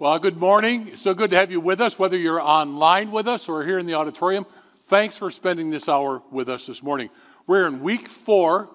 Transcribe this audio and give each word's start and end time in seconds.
Well, 0.00 0.16
good 0.20 0.36
morning. 0.36 0.90
It's 0.92 1.02
so 1.02 1.12
good 1.12 1.32
to 1.32 1.36
have 1.36 1.50
you 1.50 1.58
with 1.58 1.80
us, 1.80 1.98
whether 1.98 2.16
you're 2.16 2.40
online 2.40 3.10
with 3.10 3.26
us 3.26 3.48
or 3.48 3.64
here 3.64 3.80
in 3.80 3.86
the 3.86 3.94
auditorium. 3.94 4.46
Thanks 4.84 5.16
for 5.16 5.28
spending 5.28 5.70
this 5.70 5.88
hour 5.88 6.22
with 6.30 6.48
us 6.48 6.66
this 6.66 6.84
morning. 6.84 7.10
We're 7.48 7.66
in 7.66 7.80
week 7.80 8.06
four 8.06 8.68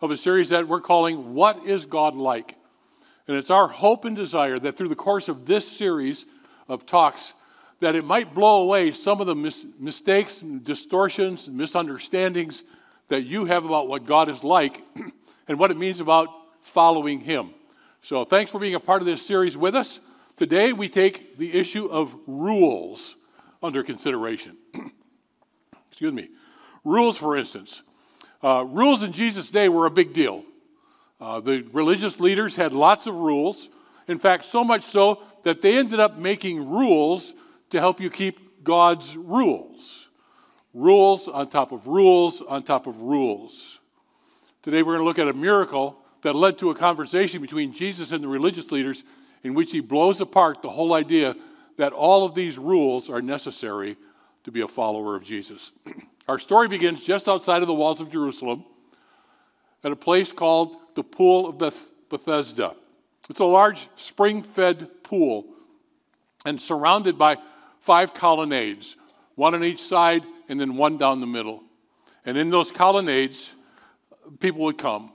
of 0.00 0.10
a 0.10 0.16
series 0.16 0.48
that 0.48 0.66
we're 0.66 0.80
calling 0.80 1.32
What 1.32 1.64
is 1.64 1.86
God 1.86 2.16
Like? 2.16 2.56
And 3.28 3.36
it's 3.36 3.50
our 3.50 3.68
hope 3.68 4.04
and 4.04 4.16
desire 4.16 4.58
that 4.58 4.76
through 4.76 4.88
the 4.88 4.96
course 4.96 5.28
of 5.28 5.46
this 5.46 5.64
series 5.64 6.26
of 6.66 6.84
talks, 6.84 7.34
that 7.78 7.94
it 7.94 8.04
might 8.04 8.34
blow 8.34 8.62
away 8.62 8.90
some 8.90 9.20
of 9.20 9.28
the 9.28 9.36
mis- 9.36 9.64
mistakes, 9.78 10.40
distortions, 10.40 11.48
misunderstandings 11.48 12.64
that 13.10 13.22
you 13.22 13.44
have 13.44 13.64
about 13.64 13.86
what 13.86 14.06
God 14.06 14.28
is 14.28 14.42
like 14.42 14.82
and 15.46 15.56
what 15.56 15.70
it 15.70 15.76
means 15.76 16.00
about 16.00 16.30
following 16.62 17.20
Him. 17.20 17.50
So, 18.02 18.24
thanks 18.24 18.50
for 18.50 18.58
being 18.58 18.74
a 18.74 18.80
part 18.80 19.02
of 19.02 19.06
this 19.06 19.24
series 19.24 19.56
with 19.56 19.76
us. 19.76 20.00
Today, 20.36 20.72
we 20.72 20.88
take 20.88 21.38
the 21.38 21.52
issue 21.54 21.86
of 21.86 22.16
rules 22.26 23.14
under 23.62 23.84
consideration. 23.84 24.56
Excuse 25.88 26.12
me. 26.12 26.28
Rules, 26.82 27.16
for 27.16 27.36
instance. 27.36 27.82
Uh, 28.42 28.64
rules 28.66 29.04
in 29.04 29.12
Jesus' 29.12 29.48
day 29.48 29.68
were 29.68 29.86
a 29.86 29.92
big 29.92 30.12
deal. 30.12 30.44
Uh, 31.20 31.38
the 31.38 31.62
religious 31.72 32.18
leaders 32.18 32.56
had 32.56 32.74
lots 32.74 33.06
of 33.06 33.14
rules. 33.14 33.70
In 34.08 34.18
fact, 34.18 34.44
so 34.44 34.64
much 34.64 34.82
so 34.82 35.22
that 35.44 35.62
they 35.62 35.78
ended 35.78 36.00
up 36.00 36.18
making 36.18 36.68
rules 36.68 37.32
to 37.70 37.78
help 37.78 38.00
you 38.00 38.10
keep 38.10 38.64
God's 38.64 39.16
rules. 39.16 40.08
Rules 40.72 41.28
on 41.28 41.48
top 41.48 41.70
of 41.70 41.86
rules 41.86 42.42
on 42.42 42.64
top 42.64 42.88
of 42.88 43.00
rules. 43.00 43.78
Today, 44.64 44.82
we're 44.82 44.94
going 44.94 44.98
to 44.98 45.04
look 45.04 45.20
at 45.20 45.28
a 45.28 45.32
miracle 45.32 45.96
that 46.22 46.34
led 46.34 46.58
to 46.58 46.70
a 46.70 46.74
conversation 46.74 47.40
between 47.40 47.72
Jesus 47.72 48.10
and 48.10 48.24
the 48.24 48.28
religious 48.28 48.72
leaders 48.72 49.04
in 49.44 49.54
which 49.54 49.70
he 49.70 49.80
blows 49.80 50.20
apart 50.20 50.62
the 50.62 50.70
whole 50.70 50.94
idea 50.94 51.36
that 51.76 51.92
all 51.92 52.24
of 52.24 52.34
these 52.34 52.58
rules 52.58 53.10
are 53.10 53.22
necessary 53.22 53.96
to 54.44 54.50
be 54.50 54.62
a 54.62 54.68
follower 54.68 55.14
of 55.14 55.22
Jesus. 55.22 55.70
Our 56.28 56.38
story 56.38 56.66
begins 56.66 57.04
just 57.04 57.28
outside 57.28 57.62
of 57.62 57.68
the 57.68 57.74
walls 57.74 58.00
of 58.00 58.10
Jerusalem 58.10 58.64
at 59.84 59.92
a 59.92 59.96
place 59.96 60.32
called 60.32 60.76
the 60.94 61.04
Pool 61.04 61.46
of 61.46 61.58
Beth- 61.58 61.90
Bethesda. 62.08 62.74
It's 63.28 63.40
a 63.40 63.44
large 63.44 63.88
spring 63.96 64.42
fed 64.42 65.02
pool 65.02 65.46
and 66.46 66.60
surrounded 66.60 67.18
by 67.18 67.36
five 67.80 68.14
colonnades, 68.14 68.96
one 69.34 69.54
on 69.54 69.62
each 69.62 69.82
side 69.82 70.22
and 70.48 70.58
then 70.58 70.76
one 70.76 70.96
down 70.96 71.20
the 71.20 71.26
middle. 71.26 71.62
And 72.24 72.38
in 72.38 72.48
those 72.48 72.72
colonnades, 72.72 73.52
people 74.40 74.62
would 74.62 74.78
come. 74.78 75.10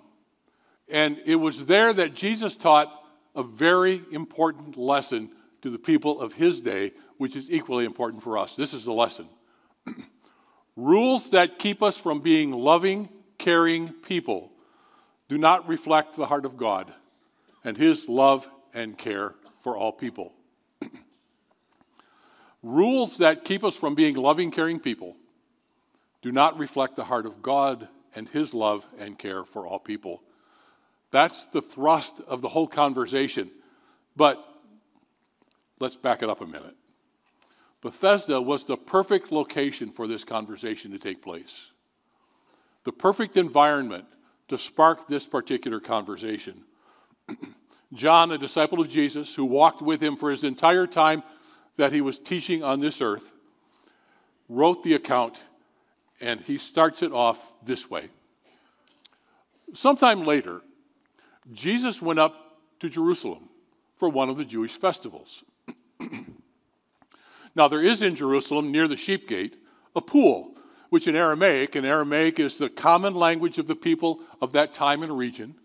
And 0.87 1.19
it 1.25 1.35
was 1.35 1.65
there 1.65 1.93
that 1.93 2.13
Jesus 2.13 2.55
taught 2.55 2.98
a 3.39 3.43
very 3.43 4.03
important 4.11 4.77
lesson 4.77 5.31
to 5.61 5.69
the 5.69 5.79
people 5.79 6.19
of 6.19 6.33
his 6.33 6.59
day, 6.59 6.91
which 7.17 7.37
is 7.37 7.49
equally 7.49 7.85
important 7.85 8.21
for 8.21 8.37
us. 8.37 8.55
This 8.55 8.73
is 8.73 8.83
the 8.83 8.93
lesson 8.93 9.27
Rules 10.75 11.31
that 11.31 11.57
keep 11.57 11.81
us 11.81 11.97
from 11.97 12.19
being 12.19 12.51
loving, 12.51 13.09
caring 13.37 13.93
people 13.93 14.51
do 15.29 15.37
not 15.37 15.67
reflect 15.67 16.15
the 16.15 16.25
heart 16.25 16.45
of 16.45 16.57
God 16.57 16.93
and 17.63 17.77
his 17.77 18.09
love 18.09 18.47
and 18.73 18.97
care 18.97 19.35
for 19.63 19.77
all 19.77 19.91
people. 19.93 20.33
Rules 22.63 23.17
that 23.19 23.45
keep 23.45 23.63
us 23.63 23.75
from 23.75 23.95
being 23.95 24.15
loving, 24.15 24.51
caring 24.51 24.79
people 24.79 25.15
do 26.21 26.33
not 26.33 26.59
reflect 26.59 26.97
the 26.97 27.05
heart 27.05 27.25
of 27.25 27.41
God 27.41 27.87
and 28.15 28.27
his 28.27 28.53
love 28.53 28.85
and 28.97 29.17
care 29.17 29.45
for 29.45 29.65
all 29.65 29.79
people. 29.79 30.23
That's 31.11 31.45
the 31.45 31.61
thrust 31.61 32.21
of 32.27 32.41
the 32.41 32.49
whole 32.49 32.67
conversation. 32.67 33.49
But 34.15 34.43
let's 35.79 35.95
back 35.95 36.21
it 36.21 36.29
up 36.29 36.41
a 36.41 36.45
minute. 36.45 36.75
Bethesda 37.81 38.41
was 38.41 38.65
the 38.65 38.77
perfect 38.77 39.31
location 39.31 39.91
for 39.91 40.05
this 40.07 40.23
conversation 40.23 40.91
to 40.91 40.99
take 40.99 41.21
place, 41.21 41.67
the 42.83 42.91
perfect 42.91 43.37
environment 43.37 44.05
to 44.49 44.57
spark 44.57 45.07
this 45.07 45.25
particular 45.25 45.79
conversation. 45.79 46.63
John, 47.93 48.31
a 48.31 48.37
disciple 48.37 48.81
of 48.81 48.89
Jesus, 48.89 49.33
who 49.33 49.45
walked 49.45 49.81
with 49.81 50.01
him 50.01 50.15
for 50.15 50.29
his 50.29 50.43
entire 50.43 50.85
time 50.85 51.23
that 51.77 51.93
he 51.93 52.01
was 52.01 52.19
teaching 52.19 52.63
on 52.63 52.79
this 52.79 53.01
earth, 53.01 53.31
wrote 54.49 54.83
the 54.83 54.93
account, 54.95 55.43
and 56.19 56.41
he 56.41 56.57
starts 56.57 57.01
it 57.01 57.13
off 57.13 57.53
this 57.63 57.89
way. 57.89 58.09
Sometime 59.73 60.23
later, 60.23 60.61
Jesus 61.51 62.01
went 62.01 62.19
up 62.19 62.59
to 62.79 62.89
Jerusalem 62.89 63.49
for 63.95 64.09
one 64.09 64.29
of 64.29 64.37
the 64.37 64.45
Jewish 64.45 64.77
festivals. 64.77 65.43
now, 67.55 67.67
there 67.67 67.83
is 67.83 68.01
in 68.01 68.15
Jerusalem, 68.15 68.71
near 68.71 68.87
the 68.87 68.97
sheep 68.97 69.27
gate, 69.27 69.57
a 69.95 70.01
pool, 70.01 70.55
which 70.89 71.07
in 71.07 71.15
Aramaic, 71.15 71.75
and 71.75 71.85
Aramaic 71.85 72.39
is 72.39 72.57
the 72.57 72.69
common 72.69 73.13
language 73.13 73.57
of 73.57 73.67
the 73.67 73.75
people 73.75 74.21
of 74.41 74.53
that 74.53 74.73
time 74.73 75.03
and 75.03 75.17
region, 75.17 75.55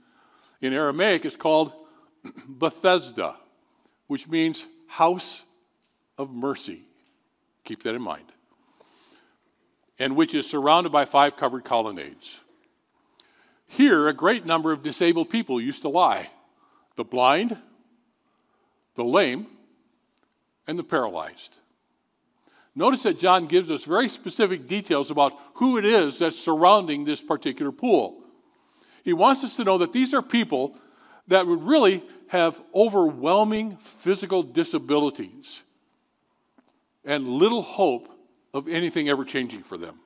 in 0.60 0.72
Aramaic 0.72 1.24
is 1.24 1.36
called 1.36 1.72
Bethesda, 2.48 3.36
which 4.06 4.28
means 4.28 4.66
house 4.86 5.42
of 6.18 6.30
mercy. 6.30 6.82
Keep 7.64 7.82
that 7.82 7.94
in 7.94 8.02
mind. 8.02 8.24
And 9.98 10.16
which 10.16 10.34
is 10.34 10.48
surrounded 10.48 10.90
by 10.90 11.04
five 11.04 11.36
covered 11.36 11.64
colonnades. 11.64 12.40
Here, 13.66 14.08
a 14.08 14.12
great 14.12 14.46
number 14.46 14.72
of 14.72 14.82
disabled 14.82 15.30
people 15.30 15.60
used 15.60 15.82
to 15.82 15.88
lie 15.88 16.30
the 16.96 17.04
blind, 17.04 17.56
the 18.94 19.04
lame, 19.04 19.46
and 20.66 20.78
the 20.78 20.84
paralyzed. 20.84 21.56
Notice 22.76 23.02
that 23.04 23.18
John 23.18 23.46
gives 23.46 23.70
us 23.70 23.84
very 23.84 24.08
specific 24.08 24.66
details 24.66 25.10
about 25.10 25.32
who 25.54 25.78
it 25.78 25.84
is 25.84 26.18
that's 26.18 26.38
surrounding 26.38 27.04
this 27.04 27.22
particular 27.22 27.72
pool. 27.72 28.22
He 29.04 29.12
wants 29.12 29.44
us 29.44 29.56
to 29.56 29.64
know 29.64 29.78
that 29.78 29.92
these 29.92 30.14
are 30.14 30.22
people 30.22 30.76
that 31.28 31.46
would 31.46 31.62
really 31.62 32.02
have 32.28 32.60
overwhelming 32.74 33.76
physical 33.76 34.42
disabilities 34.42 35.62
and 37.04 37.28
little 37.28 37.62
hope 37.62 38.08
of 38.52 38.68
anything 38.68 39.08
ever 39.08 39.24
changing 39.24 39.62
for 39.62 39.76
them. 39.76 40.00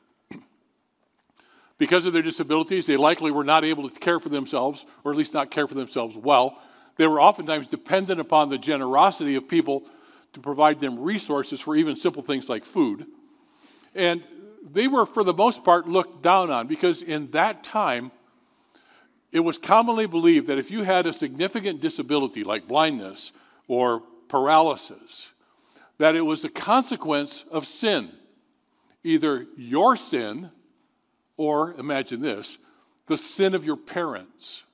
Because 1.78 2.06
of 2.06 2.12
their 2.12 2.22
disabilities, 2.22 2.86
they 2.86 2.96
likely 2.96 3.30
were 3.30 3.44
not 3.44 3.64
able 3.64 3.88
to 3.88 4.00
care 4.00 4.18
for 4.18 4.28
themselves, 4.28 4.84
or 5.04 5.12
at 5.12 5.18
least 5.18 5.32
not 5.32 5.50
care 5.50 5.68
for 5.68 5.74
themselves 5.74 6.16
well. 6.16 6.60
They 6.96 7.06
were 7.06 7.20
oftentimes 7.20 7.68
dependent 7.68 8.20
upon 8.20 8.48
the 8.48 8.58
generosity 8.58 9.36
of 9.36 9.48
people 9.48 9.84
to 10.32 10.40
provide 10.40 10.80
them 10.80 10.98
resources 10.98 11.60
for 11.60 11.76
even 11.76 11.96
simple 11.96 12.22
things 12.22 12.48
like 12.48 12.64
food. 12.64 13.06
And 13.94 14.24
they 14.70 14.88
were, 14.88 15.06
for 15.06 15.22
the 15.22 15.32
most 15.32 15.64
part, 15.64 15.88
looked 15.88 16.22
down 16.22 16.50
on 16.50 16.66
because 16.66 17.02
in 17.02 17.30
that 17.30 17.62
time, 17.62 18.10
it 19.30 19.40
was 19.40 19.58
commonly 19.58 20.06
believed 20.06 20.48
that 20.48 20.58
if 20.58 20.70
you 20.70 20.82
had 20.82 21.06
a 21.06 21.12
significant 21.12 21.80
disability 21.80 22.44
like 22.44 22.66
blindness 22.66 23.32
or 23.68 24.02
paralysis, 24.28 25.32
that 25.98 26.16
it 26.16 26.22
was 26.22 26.44
a 26.44 26.48
consequence 26.48 27.44
of 27.50 27.66
sin. 27.66 28.10
Either 29.04 29.46
your 29.56 29.96
sin, 29.96 30.50
or 31.38 31.72
imagine 31.78 32.20
this, 32.20 32.58
the 33.06 33.16
sin 33.16 33.54
of 33.54 33.64
your 33.64 33.76
parents. 33.76 34.64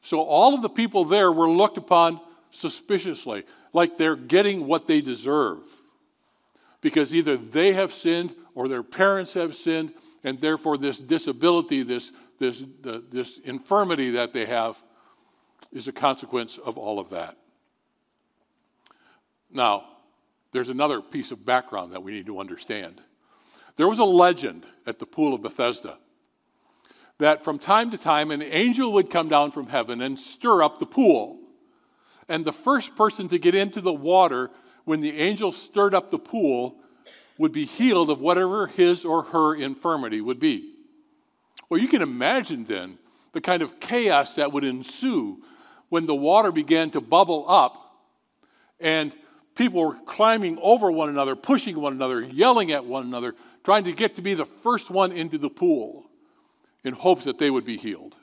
So 0.00 0.22
all 0.22 0.54
of 0.54 0.62
the 0.62 0.70
people 0.70 1.04
there 1.04 1.30
were 1.30 1.50
looked 1.50 1.76
upon 1.76 2.20
suspiciously, 2.50 3.44
like 3.74 3.98
they're 3.98 4.16
getting 4.16 4.66
what 4.66 4.86
they 4.86 5.02
deserve. 5.02 5.58
Because 6.80 7.14
either 7.14 7.36
they 7.36 7.74
have 7.74 7.92
sinned 7.92 8.34
or 8.54 8.66
their 8.66 8.82
parents 8.82 9.34
have 9.34 9.54
sinned, 9.54 9.92
and 10.24 10.40
therefore 10.40 10.78
this 10.78 10.98
disability, 10.98 11.82
this, 11.82 12.12
this, 12.38 12.64
uh, 12.86 13.00
this 13.10 13.38
infirmity 13.44 14.12
that 14.12 14.32
they 14.32 14.46
have, 14.46 14.82
is 15.72 15.88
a 15.88 15.92
consequence 15.92 16.56
of 16.56 16.78
all 16.78 16.98
of 16.98 17.10
that. 17.10 17.36
Now, 19.52 19.84
there's 20.52 20.68
another 20.68 21.00
piece 21.02 21.30
of 21.30 21.44
background 21.44 21.92
that 21.92 22.02
we 22.02 22.12
need 22.12 22.26
to 22.26 22.40
understand. 22.40 23.00
There 23.76 23.88
was 23.88 23.98
a 23.98 24.04
legend 24.04 24.66
at 24.86 24.98
the 24.98 25.06
Pool 25.06 25.34
of 25.34 25.42
Bethesda 25.42 25.98
that 27.18 27.44
from 27.44 27.58
time 27.58 27.90
to 27.90 27.98
time 27.98 28.30
an 28.30 28.42
angel 28.42 28.92
would 28.94 29.10
come 29.10 29.28
down 29.28 29.52
from 29.52 29.68
heaven 29.68 30.00
and 30.00 30.18
stir 30.18 30.62
up 30.62 30.78
the 30.78 30.86
pool. 30.86 31.38
And 32.28 32.44
the 32.44 32.52
first 32.52 32.96
person 32.96 33.28
to 33.28 33.38
get 33.38 33.54
into 33.54 33.80
the 33.80 33.92
water 33.92 34.50
when 34.84 35.00
the 35.00 35.18
angel 35.18 35.52
stirred 35.52 35.94
up 35.94 36.10
the 36.10 36.18
pool 36.18 36.76
would 37.36 37.52
be 37.52 37.66
healed 37.66 38.10
of 38.10 38.20
whatever 38.20 38.66
his 38.66 39.04
or 39.04 39.22
her 39.24 39.54
infirmity 39.54 40.20
would 40.20 40.40
be. 40.40 40.74
Well, 41.68 41.80
you 41.80 41.88
can 41.88 42.02
imagine 42.02 42.64
then 42.64 42.98
the 43.32 43.40
kind 43.40 43.62
of 43.62 43.80
chaos 43.80 44.36
that 44.36 44.52
would 44.52 44.64
ensue 44.64 45.42
when 45.90 46.06
the 46.06 46.14
water 46.14 46.50
began 46.50 46.90
to 46.92 47.00
bubble 47.00 47.44
up 47.48 47.76
and 48.80 49.14
people 49.54 49.84
were 49.84 49.96
climbing 50.06 50.58
over 50.62 50.90
one 50.90 51.10
another, 51.10 51.36
pushing 51.36 51.78
one 51.78 51.92
another, 51.92 52.22
yelling 52.22 52.72
at 52.72 52.86
one 52.86 53.02
another, 53.02 53.34
trying 53.64 53.84
to 53.84 53.92
get 53.92 54.16
to 54.16 54.22
be 54.22 54.34
the 54.34 54.46
first 54.46 54.90
one 54.90 55.12
into 55.12 55.38
the 55.38 55.50
pool 55.50 56.04
in 56.84 56.94
hopes 56.94 57.24
that 57.24 57.38
they 57.38 57.50
would 57.50 57.64
be 57.64 57.76
healed. 57.76 58.16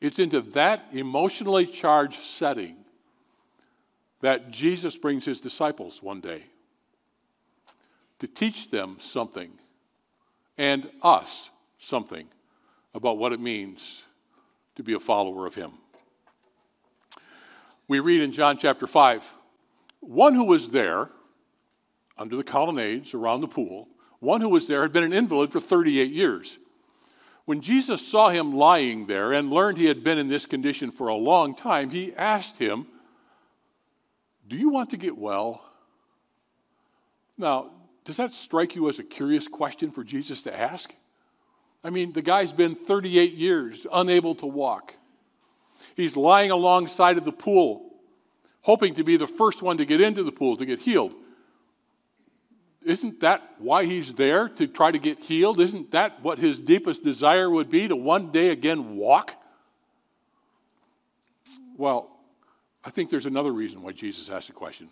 It's 0.00 0.18
into 0.18 0.40
that 0.40 0.86
emotionally 0.92 1.66
charged 1.66 2.20
setting 2.20 2.76
that 4.20 4.50
Jesus 4.50 4.96
brings 4.96 5.24
his 5.24 5.40
disciples 5.40 6.02
one 6.02 6.20
day 6.20 6.44
to 8.20 8.26
teach 8.26 8.70
them 8.70 8.96
something 9.00 9.50
and 10.56 10.88
us 11.02 11.50
something 11.78 12.26
about 12.94 13.18
what 13.18 13.32
it 13.32 13.40
means 13.40 14.02
to 14.76 14.82
be 14.82 14.94
a 14.94 15.00
follower 15.00 15.46
of 15.46 15.54
him. 15.54 15.72
We 17.88 18.00
read 18.00 18.22
in 18.22 18.32
John 18.32 18.58
chapter 18.58 18.86
5 18.86 19.36
one 20.00 20.34
who 20.34 20.44
was 20.44 20.70
there 20.70 21.10
under 22.22 22.36
the 22.36 22.44
colonnades 22.44 23.14
around 23.14 23.40
the 23.40 23.48
pool, 23.48 23.88
one 24.20 24.40
who 24.40 24.48
was 24.48 24.68
there 24.68 24.82
had 24.82 24.92
been 24.92 25.02
an 25.02 25.12
invalid 25.12 25.50
for 25.50 25.60
38 25.60 26.12
years. 26.12 26.56
When 27.46 27.60
Jesus 27.60 28.06
saw 28.06 28.28
him 28.30 28.54
lying 28.54 29.06
there 29.06 29.32
and 29.32 29.50
learned 29.50 29.76
he 29.76 29.86
had 29.86 30.04
been 30.04 30.18
in 30.18 30.28
this 30.28 30.46
condition 30.46 30.92
for 30.92 31.08
a 31.08 31.16
long 31.16 31.56
time, 31.56 31.90
he 31.90 32.14
asked 32.14 32.56
him, 32.56 32.86
Do 34.46 34.56
you 34.56 34.68
want 34.68 34.90
to 34.90 34.96
get 34.96 35.18
well? 35.18 35.64
Now, 37.36 37.72
does 38.04 38.18
that 38.18 38.32
strike 38.32 38.76
you 38.76 38.88
as 38.88 39.00
a 39.00 39.04
curious 39.04 39.48
question 39.48 39.90
for 39.90 40.04
Jesus 40.04 40.42
to 40.42 40.56
ask? 40.56 40.94
I 41.82 41.90
mean, 41.90 42.12
the 42.12 42.22
guy's 42.22 42.52
been 42.52 42.76
38 42.76 43.32
years 43.32 43.84
unable 43.92 44.36
to 44.36 44.46
walk. 44.46 44.94
He's 45.96 46.16
lying 46.16 46.52
alongside 46.52 47.18
of 47.18 47.24
the 47.24 47.32
pool, 47.32 47.94
hoping 48.60 48.94
to 48.94 49.02
be 49.02 49.16
the 49.16 49.26
first 49.26 49.60
one 49.60 49.78
to 49.78 49.84
get 49.84 50.00
into 50.00 50.22
the 50.22 50.30
pool 50.30 50.54
to 50.54 50.64
get 50.64 50.78
healed. 50.78 51.16
Isn't 52.84 53.20
that 53.20 53.42
why 53.58 53.84
he's 53.84 54.14
there 54.14 54.48
to 54.50 54.66
try 54.66 54.90
to 54.90 54.98
get 54.98 55.22
healed? 55.22 55.60
Isn't 55.60 55.92
that 55.92 56.22
what 56.22 56.38
his 56.38 56.58
deepest 56.58 57.02
desire 57.02 57.48
would 57.48 57.70
be 57.70 57.88
to 57.88 57.96
one 57.96 58.32
day 58.32 58.50
again 58.50 58.96
walk? 58.96 59.34
Well, 61.76 62.10
I 62.84 62.90
think 62.90 63.10
there's 63.10 63.26
another 63.26 63.52
reason 63.52 63.82
why 63.82 63.92
Jesus 63.92 64.28
asked 64.28 64.48
the 64.48 64.52
question. 64.52 64.88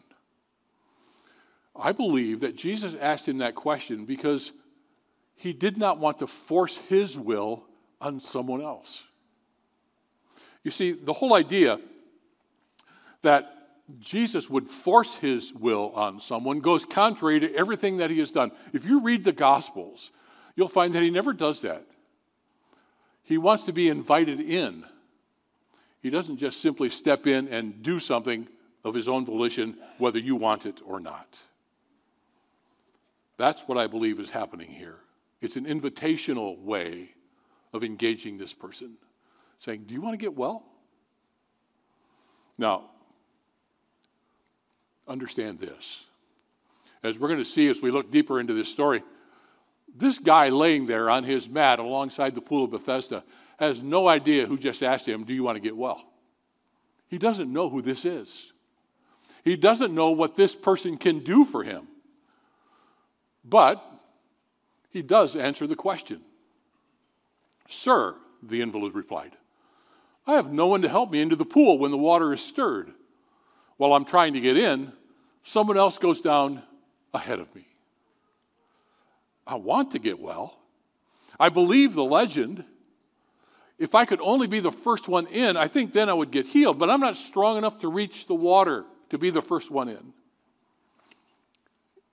I 1.74 1.92
believe 1.92 2.40
that 2.40 2.56
Jesus 2.56 2.94
asked 3.00 3.28
him 3.28 3.38
that 3.38 3.54
question 3.54 4.04
because 4.04 4.52
he 5.36 5.52
did 5.52 5.78
not 5.78 5.98
want 5.98 6.18
to 6.18 6.26
force 6.26 6.76
his 6.76 7.18
will 7.18 7.64
on 8.00 8.20
someone 8.20 8.60
else. 8.60 9.02
You 10.62 10.70
see, 10.70 10.92
the 10.92 11.12
whole 11.12 11.34
idea 11.34 11.80
that 13.22 13.59
Jesus 13.98 14.48
would 14.48 14.68
force 14.68 15.14
his 15.14 15.52
will 15.52 15.92
on 15.94 16.20
someone 16.20 16.60
goes 16.60 16.84
contrary 16.84 17.40
to 17.40 17.54
everything 17.54 17.98
that 17.98 18.10
he 18.10 18.18
has 18.18 18.30
done. 18.30 18.52
If 18.72 18.84
you 18.86 19.00
read 19.00 19.24
the 19.24 19.32
Gospels, 19.32 20.10
you'll 20.56 20.68
find 20.68 20.94
that 20.94 21.02
he 21.02 21.10
never 21.10 21.32
does 21.32 21.62
that. 21.62 21.86
He 23.22 23.38
wants 23.38 23.64
to 23.64 23.72
be 23.72 23.88
invited 23.88 24.40
in. 24.40 24.84
He 26.02 26.10
doesn't 26.10 26.38
just 26.38 26.60
simply 26.60 26.88
step 26.88 27.26
in 27.26 27.48
and 27.48 27.82
do 27.82 28.00
something 28.00 28.48
of 28.84 28.94
his 28.94 29.08
own 29.08 29.24
volition, 29.24 29.76
whether 29.98 30.18
you 30.18 30.36
want 30.36 30.66
it 30.66 30.80
or 30.84 31.00
not. 31.00 31.38
That's 33.36 33.62
what 33.62 33.78
I 33.78 33.86
believe 33.86 34.18
is 34.20 34.30
happening 34.30 34.70
here. 34.70 34.96
It's 35.40 35.56
an 35.56 35.64
invitational 35.64 36.58
way 36.58 37.10
of 37.72 37.84
engaging 37.84 38.36
this 38.36 38.52
person, 38.52 38.94
saying, 39.58 39.84
Do 39.86 39.94
you 39.94 40.00
want 40.00 40.14
to 40.14 40.18
get 40.18 40.34
well? 40.34 40.64
Now, 42.58 42.90
understand 45.10 45.58
this. 45.58 46.04
As 47.02 47.18
we're 47.18 47.28
going 47.28 47.40
to 47.40 47.44
see 47.44 47.68
as 47.68 47.82
we 47.82 47.90
look 47.90 48.10
deeper 48.10 48.40
into 48.40 48.54
this 48.54 48.70
story, 48.70 49.02
this 49.94 50.18
guy 50.18 50.50
laying 50.50 50.86
there 50.86 51.10
on 51.10 51.24
his 51.24 51.48
mat 51.48 51.78
alongside 51.78 52.34
the 52.34 52.40
pool 52.40 52.64
of 52.64 52.70
Bethesda 52.70 53.24
has 53.58 53.82
no 53.82 54.08
idea 54.08 54.46
who 54.46 54.56
just 54.56 54.82
asked 54.82 55.06
him, 55.06 55.24
Do 55.24 55.34
you 55.34 55.42
want 55.42 55.56
to 55.56 55.60
get 55.60 55.76
well? 55.76 56.02
He 57.08 57.18
doesn't 57.18 57.52
know 57.52 57.68
who 57.68 57.82
this 57.82 58.04
is. 58.04 58.52
He 59.42 59.56
doesn't 59.56 59.94
know 59.94 60.10
what 60.10 60.36
this 60.36 60.54
person 60.54 60.96
can 60.96 61.24
do 61.24 61.44
for 61.44 61.64
him. 61.64 61.88
But 63.44 63.82
he 64.90 65.02
does 65.02 65.34
answer 65.34 65.66
the 65.66 65.76
question. 65.76 66.20
Sir, 67.68 68.14
the 68.42 68.60
invalid 68.60 68.94
replied, 68.94 69.32
I 70.26 70.34
have 70.34 70.52
no 70.52 70.66
one 70.66 70.82
to 70.82 70.88
help 70.88 71.10
me 71.10 71.20
into 71.20 71.36
the 71.36 71.44
pool 71.44 71.78
when 71.78 71.90
the 71.90 71.98
water 71.98 72.32
is 72.32 72.40
stirred. 72.40 72.92
While 73.76 73.94
I'm 73.94 74.04
trying 74.04 74.34
to 74.34 74.40
get 74.40 74.58
in, 74.58 74.92
someone 75.42 75.76
else 75.76 75.98
goes 75.98 76.20
down 76.20 76.62
ahead 77.12 77.40
of 77.40 77.54
me. 77.54 77.66
I 79.46 79.56
want 79.56 79.92
to 79.92 79.98
get 79.98 80.20
well. 80.20 80.58
I 81.38 81.48
believe 81.48 81.94
the 81.94 82.04
legend. 82.04 82.64
If 83.78 83.94
I 83.94 84.04
could 84.04 84.20
only 84.20 84.46
be 84.46 84.60
the 84.60 84.70
first 84.70 85.08
one 85.08 85.26
in, 85.26 85.56
I 85.56 85.66
think 85.66 85.92
then 85.92 86.08
I 86.08 86.12
would 86.12 86.30
get 86.30 86.46
healed, 86.46 86.78
but 86.78 86.90
I'm 86.90 87.00
not 87.00 87.16
strong 87.16 87.56
enough 87.56 87.78
to 87.80 87.88
reach 87.88 88.26
the 88.26 88.34
water 88.34 88.84
to 89.08 89.18
be 89.18 89.30
the 89.30 89.42
first 89.42 89.70
one 89.70 89.88
in. 89.88 90.12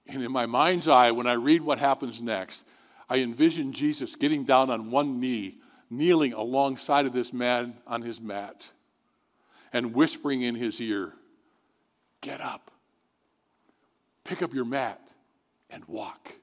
And 0.08 0.24
in 0.24 0.32
my 0.32 0.46
mind's 0.46 0.88
eye, 0.88 1.12
when 1.12 1.28
I 1.28 1.34
read 1.34 1.62
what 1.62 1.80
happens 1.80 2.22
next, 2.22 2.64
I 3.10 3.18
envision 3.18 3.74
Jesus 3.74 4.16
getting 4.16 4.46
down 4.46 4.70
on 4.70 4.92
one 4.92 5.20
knee, 5.20 5.58
kneeling 5.90 6.34
alongside 6.34 7.06
of 7.06 7.14
this 7.14 7.34
man 7.34 7.76
on 7.86 8.02
his 8.02 8.20
mat, 8.20 8.70
and 9.74 9.94
whispering 9.94 10.42
in 10.42 10.56
his 10.56 10.80
ear, 10.82 11.14
Get 12.22 12.42
up, 12.42 12.72
pick 14.28 14.44
up 14.44 14.54
your 14.54 14.66
mat, 14.66 15.02
and 15.70 15.84
walk. 15.86 16.34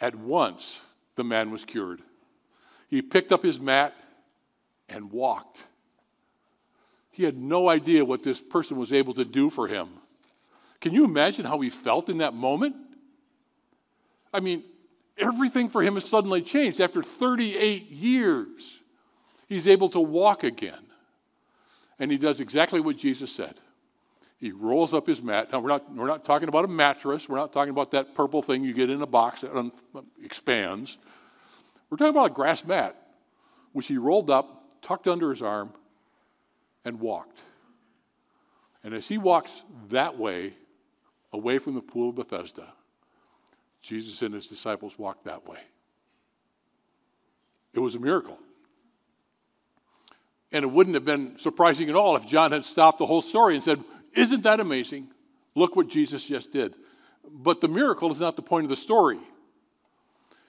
At 0.00 0.14
once, 0.14 0.80
the 1.16 1.24
man 1.24 1.50
was 1.50 1.64
cured. 1.64 2.00
He 2.88 3.02
picked 3.02 3.32
up 3.32 3.42
his 3.42 3.60
mat 3.60 3.94
and 4.88 5.10
walked. 5.10 5.64
He 7.10 7.24
had 7.24 7.36
no 7.36 7.68
idea 7.68 8.04
what 8.04 8.22
this 8.22 8.40
person 8.40 8.76
was 8.76 8.92
able 8.92 9.14
to 9.14 9.24
do 9.24 9.50
for 9.50 9.68
him. 9.68 9.88
Can 10.80 10.94
you 10.94 11.04
imagine 11.04 11.44
how 11.44 11.60
he 11.60 11.70
felt 11.70 12.08
in 12.08 12.18
that 12.18 12.34
moment? 12.34 12.76
I 14.32 14.40
mean, 14.40 14.64
everything 15.16 15.68
for 15.68 15.82
him 15.82 15.94
has 15.94 16.04
suddenly 16.04 16.42
changed. 16.42 16.80
After 16.80 17.02
38 17.02 17.90
years, 17.90 18.80
he's 19.48 19.68
able 19.68 19.88
to 19.90 20.00
walk 20.00 20.44
again. 20.44 20.86
And 21.98 22.10
he 22.10 22.18
does 22.18 22.40
exactly 22.40 22.80
what 22.80 22.96
Jesus 22.96 23.32
said. 23.32 23.54
He 24.38 24.52
rolls 24.52 24.92
up 24.92 25.06
his 25.06 25.22
mat. 25.22 25.52
Now, 25.52 25.60
we're 25.60 25.68
not, 25.68 25.94
we're 25.94 26.06
not 26.06 26.24
talking 26.24 26.48
about 26.48 26.64
a 26.64 26.68
mattress. 26.68 27.28
We're 27.28 27.36
not 27.36 27.52
talking 27.52 27.70
about 27.70 27.92
that 27.92 28.14
purple 28.14 28.42
thing 28.42 28.64
you 28.64 28.74
get 28.74 28.90
in 28.90 29.00
a 29.00 29.06
box 29.06 29.42
that 29.42 29.56
un- 29.56 29.72
expands. 30.22 30.98
We're 31.88 31.96
talking 31.96 32.10
about 32.10 32.32
a 32.32 32.34
grass 32.34 32.64
mat, 32.64 32.96
which 33.72 33.86
he 33.86 33.96
rolled 33.96 34.30
up, 34.30 34.82
tucked 34.82 35.08
under 35.08 35.30
his 35.30 35.40
arm, 35.40 35.70
and 36.84 37.00
walked. 37.00 37.40
And 38.82 38.92
as 38.92 39.08
he 39.08 39.16
walks 39.16 39.62
that 39.88 40.18
way, 40.18 40.54
away 41.32 41.58
from 41.58 41.74
the 41.74 41.80
pool 41.80 42.10
of 42.10 42.16
Bethesda, 42.16 42.66
Jesus 43.80 44.22
and 44.22 44.34
his 44.34 44.46
disciples 44.46 44.98
walked 44.98 45.24
that 45.24 45.48
way. 45.48 45.58
It 47.72 47.80
was 47.80 47.94
a 47.94 47.98
miracle. 47.98 48.38
And 50.52 50.62
it 50.62 50.68
wouldn't 50.68 50.94
have 50.94 51.04
been 51.04 51.38
surprising 51.38 51.90
at 51.90 51.96
all 51.96 52.14
if 52.14 52.26
John 52.26 52.52
had 52.52 52.64
stopped 52.64 52.98
the 52.98 53.06
whole 53.06 53.22
story 53.22 53.54
and 53.54 53.64
said, 53.64 53.82
Isn't 54.16 54.42
that 54.42 54.60
amazing? 54.60 55.08
Look 55.54 55.76
what 55.76 55.88
Jesus 55.88 56.24
just 56.24 56.52
did. 56.52 56.74
But 57.30 57.60
the 57.60 57.68
miracle 57.68 58.10
is 58.10 58.20
not 58.20 58.36
the 58.36 58.42
point 58.42 58.64
of 58.64 58.70
the 58.70 58.76
story. 58.76 59.18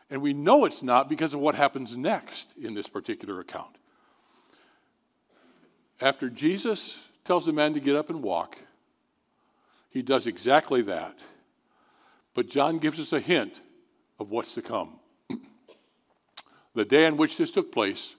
And 0.10 0.22
we 0.22 0.34
know 0.34 0.66
it's 0.66 0.84
not 0.84 1.10
because 1.10 1.34
of 1.34 1.40
what 1.40 1.56
happens 1.56 1.98
next 1.98 2.50
in 2.62 2.74
this 2.74 2.88
particular 2.88 3.40
account. 3.40 3.78
After 6.00 6.30
Jesus 6.30 7.00
tells 7.24 7.46
the 7.46 7.54
man 7.54 7.74
to 7.74 7.80
get 7.80 7.96
up 7.96 8.10
and 8.10 8.22
walk, 8.22 8.58
he 9.90 10.02
does 10.02 10.28
exactly 10.28 10.82
that. 10.84 11.20
But 12.34 12.50
John 12.50 12.80
gives 12.80 13.00
us 13.00 13.14
a 13.14 13.20
hint 13.20 13.62
of 14.20 14.30
what's 14.30 14.54
to 14.56 14.62
come. 14.62 15.00
the 16.76 16.86
day 16.86 17.08
on 17.08 17.18
which 17.18 17.38
this 17.38 17.52
took 17.52 17.72
place 17.72 18.16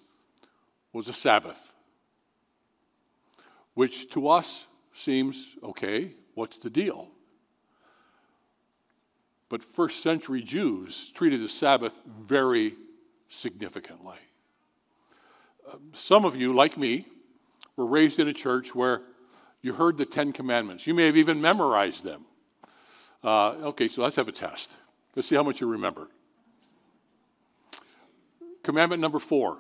was 0.93 1.09
a 1.09 1.13
Sabbath, 1.13 1.73
which 3.75 4.09
to 4.11 4.29
us 4.29 4.67
seems 4.97 5.57
okay, 5.63 6.13
what's 6.35 6.59
the 6.59 6.71
deal? 6.71 7.09
But 9.49 9.63
first 9.63 10.03
century 10.03 10.43
Jews 10.43 11.11
treated 11.15 11.41
the 11.41 11.49
Sabbath 11.49 11.93
very 12.07 12.75
significantly. 13.29 14.17
Um, 15.73 15.81
some 15.93 16.25
of 16.25 16.37
you, 16.37 16.53
like 16.53 16.77
me, 16.77 17.07
were 17.77 17.87
raised 17.87 18.19
in 18.19 18.29
a 18.29 18.33
church 18.33 18.75
where 18.75 19.03
you 19.63 19.73
heard 19.73 19.99
the 19.99 20.07
Ten 20.07 20.33
Commandments. 20.33 20.87
You 20.87 20.95
may 20.95 21.07
have 21.07 21.17
even 21.17 21.41
memorized 21.41 22.05
them. 22.05 22.25
Uh, 23.23 23.51
okay, 23.69 23.89
so 23.89 24.03
let's 24.03 24.17
have 24.17 24.29
a 24.29 24.33
test. 24.33 24.71
Let's 25.15 25.29
see 25.29 25.37
how 25.37 25.43
much 25.43 25.61
you 25.61 25.67
remember. 25.67 26.09
Commandment 28.63 29.01
number 29.01 29.19
four 29.19 29.59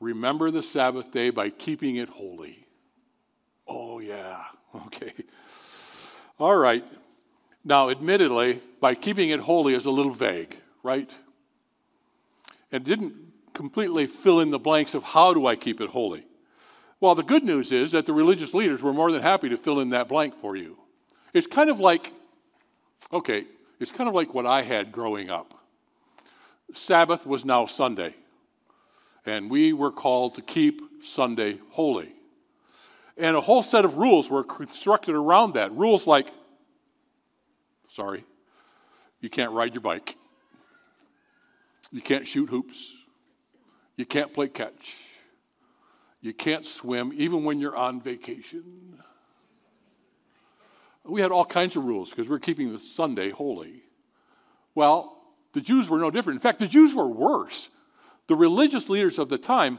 remember 0.00 0.50
the 0.50 0.62
Sabbath 0.62 1.10
day 1.10 1.30
by 1.30 1.48
keeping 1.48 1.96
it 1.96 2.08
holy. 2.08 2.63
Oh, 3.66 3.98
yeah, 3.98 4.42
okay. 4.86 5.12
All 6.38 6.56
right. 6.56 6.84
Now, 7.64 7.90
admittedly, 7.90 8.60
by 8.80 8.94
keeping 8.94 9.30
it 9.30 9.40
holy 9.40 9.74
is 9.74 9.86
a 9.86 9.90
little 9.90 10.12
vague, 10.12 10.56
right? 10.82 11.10
And 12.70 12.84
didn't 12.84 13.14
completely 13.54 14.06
fill 14.06 14.40
in 14.40 14.50
the 14.50 14.58
blanks 14.58 14.94
of 14.94 15.02
how 15.02 15.32
do 15.32 15.46
I 15.46 15.56
keep 15.56 15.80
it 15.80 15.88
holy. 15.88 16.26
Well, 17.00 17.14
the 17.14 17.22
good 17.22 17.44
news 17.44 17.72
is 17.72 17.92
that 17.92 18.06
the 18.06 18.12
religious 18.12 18.52
leaders 18.52 18.82
were 18.82 18.92
more 18.92 19.10
than 19.12 19.22
happy 19.22 19.48
to 19.48 19.56
fill 19.56 19.80
in 19.80 19.90
that 19.90 20.08
blank 20.08 20.34
for 20.40 20.56
you. 20.56 20.76
It's 21.32 21.46
kind 21.46 21.70
of 21.70 21.80
like, 21.80 22.12
okay, 23.12 23.44
it's 23.80 23.92
kind 23.92 24.08
of 24.08 24.14
like 24.14 24.34
what 24.34 24.46
I 24.46 24.62
had 24.62 24.92
growing 24.92 25.30
up. 25.30 25.54
Sabbath 26.72 27.26
was 27.26 27.44
now 27.44 27.66
Sunday, 27.66 28.14
and 29.26 29.50
we 29.50 29.72
were 29.72 29.92
called 29.92 30.34
to 30.34 30.42
keep 30.42 30.80
Sunday 31.02 31.58
holy. 31.70 32.12
And 33.16 33.36
a 33.36 33.40
whole 33.40 33.62
set 33.62 33.84
of 33.84 33.96
rules 33.96 34.28
were 34.28 34.42
constructed 34.42 35.14
around 35.14 35.54
that. 35.54 35.72
Rules 35.72 36.06
like, 36.06 36.30
sorry, 37.88 38.24
you 39.20 39.30
can't 39.30 39.52
ride 39.52 39.72
your 39.72 39.80
bike, 39.80 40.16
you 41.92 42.00
can't 42.00 42.26
shoot 42.26 42.48
hoops, 42.48 42.92
you 43.96 44.04
can't 44.04 44.34
play 44.34 44.48
catch, 44.48 44.96
you 46.20 46.34
can't 46.34 46.66
swim 46.66 47.12
even 47.14 47.44
when 47.44 47.60
you're 47.60 47.76
on 47.76 48.00
vacation. 48.00 48.98
We 51.04 51.20
had 51.20 51.30
all 51.30 51.44
kinds 51.44 51.76
of 51.76 51.84
rules 51.84 52.10
because 52.10 52.28
we're 52.28 52.38
keeping 52.38 52.72
the 52.72 52.80
Sunday 52.80 53.30
holy. 53.30 53.82
Well, 54.74 55.18
the 55.52 55.60
Jews 55.60 55.88
were 55.88 55.98
no 55.98 56.10
different. 56.10 56.38
In 56.38 56.40
fact, 56.40 56.58
the 56.58 56.66
Jews 56.66 56.94
were 56.94 57.06
worse. 57.06 57.68
The 58.26 58.34
religious 58.34 58.88
leaders 58.88 59.18
of 59.18 59.28
the 59.28 59.38
time, 59.38 59.78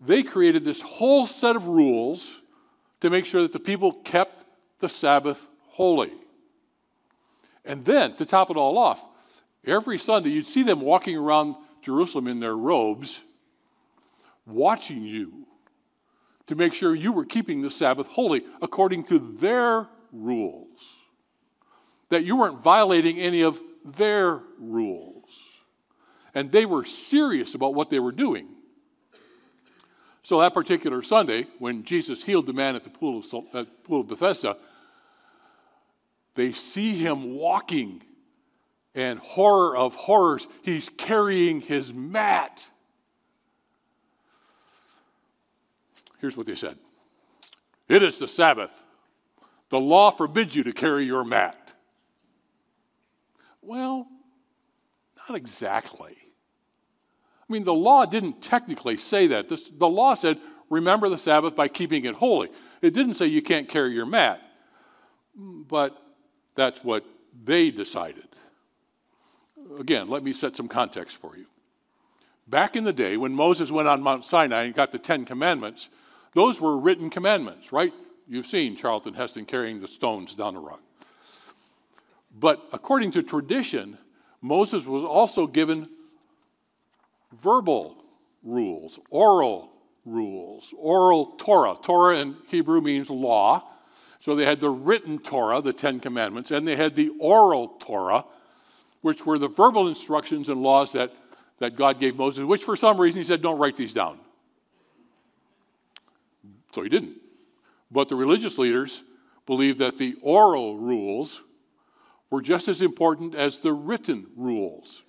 they 0.00 0.22
created 0.22 0.64
this 0.64 0.80
whole 0.80 1.26
set 1.26 1.54
of 1.54 1.68
rules 1.68 2.38
to 3.04 3.10
make 3.10 3.26
sure 3.26 3.42
that 3.42 3.52
the 3.52 3.60
people 3.60 3.92
kept 3.92 4.46
the 4.78 4.88
Sabbath 4.88 5.46
holy. 5.66 6.10
And 7.62 7.84
then, 7.84 8.16
to 8.16 8.24
top 8.24 8.50
it 8.50 8.56
all 8.56 8.78
off, 8.78 9.04
every 9.66 9.98
Sunday 9.98 10.30
you'd 10.30 10.46
see 10.46 10.62
them 10.62 10.80
walking 10.80 11.14
around 11.14 11.54
Jerusalem 11.82 12.28
in 12.28 12.40
their 12.40 12.56
robes, 12.56 13.20
watching 14.46 15.02
you 15.02 15.46
to 16.46 16.54
make 16.54 16.72
sure 16.72 16.94
you 16.94 17.12
were 17.12 17.26
keeping 17.26 17.60
the 17.60 17.68
Sabbath 17.68 18.06
holy 18.06 18.42
according 18.62 19.04
to 19.04 19.18
their 19.18 19.86
rules, 20.10 20.94
that 22.08 22.24
you 22.24 22.36
weren't 22.36 22.62
violating 22.62 23.18
any 23.18 23.42
of 23.42 23.60
their 23.84 24.40
rules. 24.58 25.42
And 26.34 26.50
they 26.50 26.64
were 26.64 26.86
serious 26.86 27.54
about 27.54 27.74
what 27.74 27.90
they 27.90 27.98
were 27.98 28.12
doing. 28.12 28.48
So 30.24 30.40
that 30.40 30.54
particular 30.54 31.02
Sunday, 31.02 31.46
when 31.58 31.84
Jesus 31.84 32.24
healed 32.24 32.46
the 32.46 32.54
man 32.54 32.74
at 32.74 32.82
the 32.82 32.90
pool 32.90 33.18
of, 33.18 33.84
pool 33.84 34.00
of 34.00 34.08
Bethesda, 34.08 34.56
they 36.34 36.52
see 36.52 36.96
him 36.96 37.34
walking, 37.34 38.02
and 38.94 39.18
horror 39.18 39.76
of 39.76 39.94
horrors, 39.94 40.48
he's 40.62 40.88
carrying 40.88 41.60
his 41.60 41.92
mat. 41.92 42.66
Here's 46.20 46.36
what 46.36 46.46
they 46.46 46.54
said 46.54 46.78
It 47.88 48.02
is 48.02 48.18
the 48.18 48.28
Sabbath. 48.28 48.82
The 49.68 49.80
law 49.80 50.10
forbids 50.10 50.54
you 50.54 50.62
to 50.64 50.72
carry 50.72 51.04
your 51.04 51.24
mat. 51.24 51.72
Well, 53.60 54.06
not 55.28 55.36
exactly. 55.36 56.16
I 57.48 57.52
mean, 57.52 57.64
the 57.64 57.74
law 57.74 58.06
didn't 58.06 58.40
technically 58.40 58.96
say 58.96 59.26
that. 59.28 59.48
This, 59.48 59.68
the 59.68 59.88
law 59.88 60.14
said, 60.14 60.38
remember 60.70 61.08
the 61.08 61.18
Sabbath 61.18 61.54
by 61.54 61.68
keeping 61.68 62.04
it 62.06 62.14
holy. 62.14 62.48
It 62.80 62.94
didn't 62.94 63.14
say 63.14 63.26
you 63.26 63.42
can't 63.42 63.68
carry 63.68 63.92
your 63.92 64.06
mat. 64.06 64.40
But 65.36 65.96
that's 66.54 66.82
what 66.82 67.04
they 67.44 67.70
decided. 67.70 68.28
Again, 69.78 70.08
let 70.08 70.22
me 70.22 70.32
set 70.32 70.56
some 70.56 70.68
context 70.68 71.16
for 71.16 71.36
you. 71.36 71.46
Back 72.46 72.76
in 72.76 72.84
the 72.84 72.92
day, 72.92 73.16
when 73.16 73.32
Moses 73.32 73.70
went 73.70 73.88
on 73.88 74.02
Mount 74.02 74.24
Sinai 74.24 74.64
and 74.64 74.74
got 74.74 74.92
the 74.92 74.98
Ten 74.98 75.24
Commandments, 75.24 75.88
those 76.34 76.60
were 76.60 76.76
written 76.78 77.10
commandments, 77.10 77.72
right? 77.72 77.92
You've 78.28 78.46
seen 78.46 78.76
Charlton 78.76 79.14
Heston 79.14 79.44
carrying 79.46 79.80
the 79.80 79.88
stones 79.88 80.34
down 80.34 80.54
the 80.54 80.60
rock. 80.60 80.80
But 82.38 82.68
according 82.72 83.12
to 83.12 83.22
tradition, 83.22 83.98
Moses 84.42 84.84
was 84.86 85.04
also 85.04 85.46
given 85.46 85.88
verbal 87.40 87.96
rules, 88.42 88.98
oral 89.10 89.70
rules, 90.04 90.74
oral 90.76 91.26
Torah. 91.38 91.76
Torah 91.82 92.18
in 92.18 92.36
Hebrew 92.48 92.80
means 92.80 93.10
law. 93.10 93.64
So 94.20 94.34
they 94.34 94.46
had 94.46 94.60
the 94.60 94.70
written 94.70 95.18
Torah, 95.18 95.60
the 95.60 95.72
Ten 95.72 96.00
Commandments, 96.00 96.50
and 96.50 96.66
they 96.66 96.76
had 96.76 96.96
the 96.96 97.10
oral 97.18 97.68
Torah, 97.78 98.24
which 99.02 99.26
were 99.26 99.38
the 99.38 99.48
verbal 99.48 99.86
instructions 99.86 100.48
and 100.48 100.62
laws 100.62 100.92
that, 100.92 101.12
that 101.58 101.76
God 101.76 102.00
gave 102.00 102.16
Moses, 102.16 102.44
which 102.44 102.64
for 102.64 102.74
some 102.74 102.98
reason 102.98 103.20
he 103.20 103.24
said, 103.24 103.42
don't 103.42 103.58
write 103.58 103.76
these 103.76 103.92
down. 103.92 104.18
So 106.72 106.82
he 106.82 106.88
didn't. 106.88 107.18
But 107.90 108.08
the 108.08 108.16
religious 108.16 108.56
leaders 108.56 109.02
believed 109.46 109.78
that 109.78 109.98
the 109.98 110.16
oral 110.22 110.78
rules 110.78 111.42
were 112.30 112.40
just 112.40 112.66
as 112.66 112.82
important 112.82 113.34
as 113.34 113.60
the 113.60 113.72
written 113.72 114.26
rules. 114.36 115.02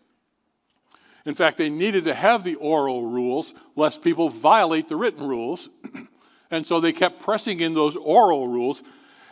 In 1.26 1.34
fact, 1.34 1.58
they 1.58 1.70
needed 1.70 2.06
to 2.06 2.14
have 2.14 2.44
the 2.44 2.56
oral 2.56 3.08
rules 3.08 3.54
lest 3.76 4.02
people 4.02 4.30
violate 4.30 4.88
the 4.88 4.96
written 4.96 5.28
rules. 5.28 5.70
and 6.52 6.66
so 6.66 6.80
they 6.80 6.94
kept 6.94 7.22
pressing 7.22 7.60
in 7.60 7.74
those 7.74 7.96
oral 7.96 8.48
rules 8.48 8.84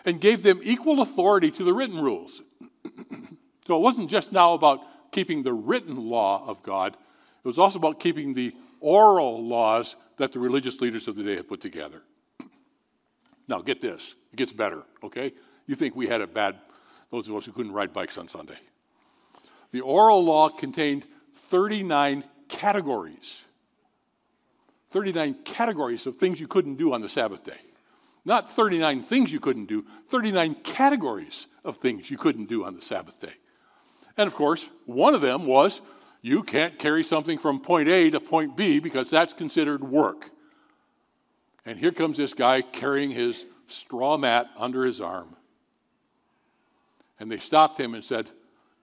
and 0.05 0.19
gave 0.19 0.43
them 0.43 0.59
equal 0.63 1.01
authority 1.01 1.51
to 1.51 1.63
the 1.63 1.73
written 1.73 1.99
rules. 1.99 2.41
so 3.67 3.77
it 3.77 3.81
wasn't 3.81 4.09
just 4.09 4.31
now 4.31 4.53
about 4.53 4.81
keeping 5.11 5.43
the 5.43 5.53
written 5.53 6.09
law 6.09 6.43
of 6.47 6.63
God, 6.63 6.97
it 7.43 7.47
was 7.47 7.59
also 7.59 7.77
about 7.77 7.99
keeping 7.99 8.33
the 8.33 8.53
oral 8.79 9.45
laws 9.45 9.95
that 10.17 10.31
the 10.31 10.39
religious 10.39 10.81
leaders 10.81 11.07
of 11.07 11.15
the 11.15 11.23
day 11.23 11.35
had 11.35 11.47
put 11.47 11.61
together. 11.61 12.01
now, 13.47 13.61
get 13.61 13.79
this 13.79 14.15
it 14.31 14.37
gets 14.37 14.51
better, 14.51 14.83
okay? 15.03 15.31
You 15.67 15.75
think 15.75 15.95
we 15.95 16.07
had 16.07 16.21
it 16.21 16.33
bad, 16.33 16.57
those 17.11 17.29
of 17.29 17.35
us 17.35 17.45
who 17.45 17.51
couldn't 17.51 17.71
ride 17.71 17.93
bikes 17.93 18.17
on 18.17 18.27
Sunday. 18.27 18.57
The 19.71 19.81
oral 19.81 20.23
law 20.23 20.49
contained 20.49 21.05
39 21.49 22.23
categories. 22.49 23.41
39 24.91 25.35
categories 25.43 26.05
of 26.05 26.17
things 26.17 26.39
you 26.39 26.47
couldn't 26.47 26.75
do 26.75 26.93
on 26.93 27.01
the 27.01 27.09
Sabbath 27.09 27.43
day. 27.43 27.59
Not 28.25 28.51
39 28.51 29.03
things 29.03 29.33
you 29.33 29.39
couldn't 29.39 29.65
do, 29.65 29.85
39 30.09 30.55
categories 30.63 31.47
of 31.65 31.77
things 31.77 32.09
you 32.09 32.17
couldn't 32.17 32.45
do 32.45 32.63
on 32.63 32.75
the 32.75 32.81
Sabbath 32.81 33.19
day. 33.19 33.33
And 34.17 34.27
of 34.27 34.35
course, 34.35 34.69
one 34.85 35.15
of 35.15 35.21
them 35.21 35.45
was 35.45 35.81
you 36.21 36.43
can't 36.43 36.79
carry 36.79 37.03
something 37.03 37.37
from 37.37 37.59
point 37.59 37.89
A 37.89 38.09
to 38.11 38.19
point 38.19 38.55
B 38.55 38.79
because 38.79 39.09
that's 39.09 39.33
considered 39.33 39.83
work. 39.83 40.29
And 41.65 41.77
here 41.77 41.91
comes 41.91 42.17
this 42.17 42.33
guy 42.33 42.61
carrying 42.61 43.11
his 43.11 43.45
straw 43.67 44.17
mat 44.17 44.47
under 44.57 44.85
his 44.85 45.01
arm. 45.01 45.35
And 47.19 47.31
they 47.31 47.39
stopped 47.39 47.79
him 47.79 47.93
and 47.93 48.03
said, 48.03 48.29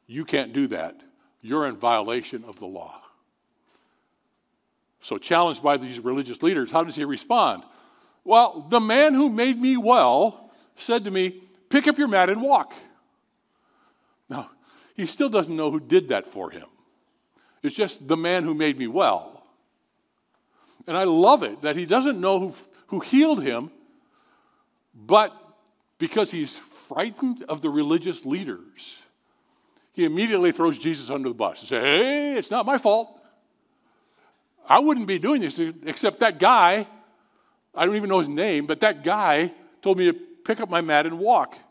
You 0.06 0.24
can't 0.24 0.52
do 0.52 0.66
that 0.68 1.00
you're 1.42 1.66
in 1.66 1.76
violation 1.76 2.44
of 2.44 2.58
the 2.58 2.66
law. 2.66 3.00
So, 5.00 5.16
challenged 5.16 5.62
by 5.62 5.78
these 5.78 5.98
religious 5.98 6.42
leaders, 6.42 6.70
how 6.70 6.84
does 6.84 6.96
he 6.96 7.04
respond? 7.04 7.62
Well, 8.24 8.66
the 8.68 8.80
man 8.80 9.14
who 9.14 9.30
made 9.30 9.58
me 9.58 9.76
well 9.76 10.52
said 10.76 11.04
to 11.04 11.10
me, 11.10 11.42
Pick 11.70 11.86
up 11.86 11.98
your 11.98 12.08
mat 12.08 12.28
and 12.28 12.42
walk. 12.42 12.74
Now, 14.28 14.50
he 14.94 15.06
still 15.06 15.28
doesn't 15.28 15.54
know 15.54 15.70
who 15.70 15.80
did 15.80 16.08
that 16.08 16.26
for 16.26 16.50
him. 16.50 16.66
It's 17.62 17.74
just 17.74 18.06
the 18.06 18.16
man 18.16 18.44
who 18.44 18.54
made 18.54 18.76
me 18.76 18.88
well. 18.88 19.44
And 20.86 20.96
I 20.96 21.04
love 21.04 21.42
it 21.42 21.62
that 21.62 21.76
he 21.76 21.86
doesn't 21.86 22.20
know 22.20 22.40
who, 22.40 22.54
who 22.88 23.00
healed 23.00 23.42
him, 23.42 23.70
but 24.94 25.32
because 25.98 26.30
he's 26.30 26.56
frightened 26.56 27.44
of 27.48 27.62
the 27.62 27.70
religious 27.70 28.24
leaders, 28.24 28.98
he 29.92 30.04
immediately 30.04 30.52
throws 30.52 30.78
Jesus 30.78 31.10
under 31.10 31.28
the 31.28 31.34
bus 31.34 31.60
and 31.60 31.68
says, 31.68 31.82
Hey, 31.82 32.36
it's 32.36 32.50
not 32.50 32.66
my 32.66 32.78
fault. 32.78 33.20
I 34.68 34.78
wouldn't 34.78 35.06
be 35.06 35.18
doing 35.18 35.40
this 35.40 35.58
except 35.58 36.20
that 36.20 36.38
guy, 36.38 36.86
I 37.74 37.86
don't 37.86 37.96
even 37.96 38.08
know 38.08 38.20
his 38.20 38.28
name, 38.28 38.66
but 38.66 38.80
that 38.80 39.02
guy 39.02 39.52
told 39.82 39.98
me 39.98 40.06
to 40.06 40.12
pick 40.12 40.60
up 40.60 40.70
my 40.70 40.80
mat 40.80 41.06
and 41.06 41.18
walk. 41.18 41.56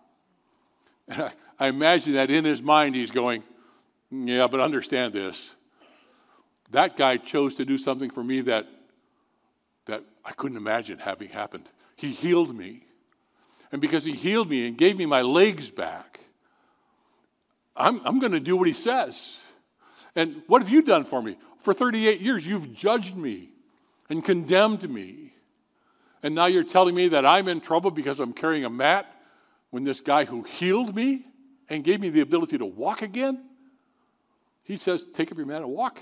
And 1.11 1.23
I, 1.23 1.31
I 1.57 1.67
imagine 1.69 2.13
that 2.13 2.29
in 2.29 2.45
his 2.45 2.61
mind 2.61 2.93
he's 2.93 3.09
going, 3.09 3.43
Yeah, 4.11 4.47
but 4.47 4.59
understand 4.59 5.13
this. 5.13 5.51
That 6.71 6.95
guy 6.95 7.17
chose 7.17 7.55
to 7.55 7.65
do 7.65 7.79
something 7.79 8.11
for 8.11 8.23
me 8.23 8.41
that, 8.41 8.67
that 9.85 10.03
I 10.23 10.31
couldn't 10.33 10.57
imagine 10.57 10.99
having 10.99 11.29
happened. 11.29 11.67
He 11.95 12.11
healed 12.11 12.55
me. 12.55 12.83
And 13.71 13.81
because 13.81 14.05
he 14.05 14.13
healed 14.13 14.49
me 14.49 14.67
and 14.67 14.77
gave 14.77 14.97
me 14.97 15.05
my 15.05 15.21
legs 15.21 15.71
back, 15.71 16.19
I'm, 17.79 18.01
I'm 18.05 18.19
going 18.19 18.33
to 18.33 18.39
do 18.39 18.55
what 18.57 18.67
he 18.67 18.74
says. 18.74 19.38
And 20.15 20.43
what 20.48 20.62
have 20.62 20.69
you 20.69 20.81
done 20.81 21.05
for 21.05 21.21
me? 21.21 21.38
For 21.62 21.74
38 21.74 22.21
years, 22.21 22.45
you've 22.45 22.74
judged 22.74 23.15
me 23.15 23.50
and 24.09 24.24
condemned 24.24 24.89
me. 24.89 25.33
And 26.21 26.36
now 26.36 26.48
you're 26.48 26.63
telling 26.63 26.95
me 26.95 27.09
that 27.09 27.25
I'm 27.25 27.48
in 27.48 27.62
trouble 27.62 27.91
because 27.91 28.19
I'm 28.19 28.33
carrying 28.33 28.65
a 28.65 28.69
mat 28.69 29.05
when 29.69 29.83
this 29.83 30.01
guy 30.01 30.25
who 30.25 30.43
healed 30.43 30.95
me 30.95 31.25
and 31.69 31.83
gave 31.83 32.00
me 32.01 32.09
the 32.09 32.21
ability 32.21 32.57
to 32.57 32.65
walk 32.65 33.01
again, 33.01 33.45
he 34.63 34.77
says, 34.77 35.05
Take 35.13 35.31
up 35.31 35.38
your 35.38 35.45
mat 35.48 35.62
and 35.62 35.71
walk. 35.71 36.00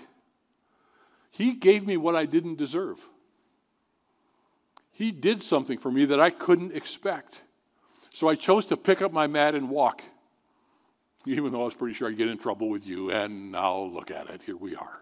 He 1.32 1.54
gave 1.54 1.86
me 1.86 1.98
what 1.98 2.16
I 2.16 2.26
didn't 2.26 2.56
deserve. 2.56 3.06
he 4.92 5.12
did 5.12 5.44
something 5.44 5.78
for 5.78 5.92
me 5.92 6.06
that 6.06 6.20
I 6.20 6.32
couldn't 6.32 6.74
expect. 6.74 7.44
So 8.12 8.28
I 8.28 8.34
chose 8.36 8.66
to 8.68 8.78
pick 8.78 9.02
up 9.04 9.14
my 9.14 9.28
mat 9.28 9.54
and 9.54 9.70
walk, 9.70 10.02
even 11.28 11.52
though 11.52 11.62
I 11.62 11.66
was 11.66 11.74
pretty 11.74 11.94
sure 11.94 12.08
I'd 12.08 12.18
get 12.18 12.30
in 12.30 12.38
trouble 12.38 12.70
with 12.70 12.86
you. 12.86 13.12
And 13.12 13.52
now 13.52 13.78
look 13.78 14.12
at 14.12 14.30
it, 14.30 14.42
here 14.44 14.58
we 14.58 14.76
are. 14.76 15.02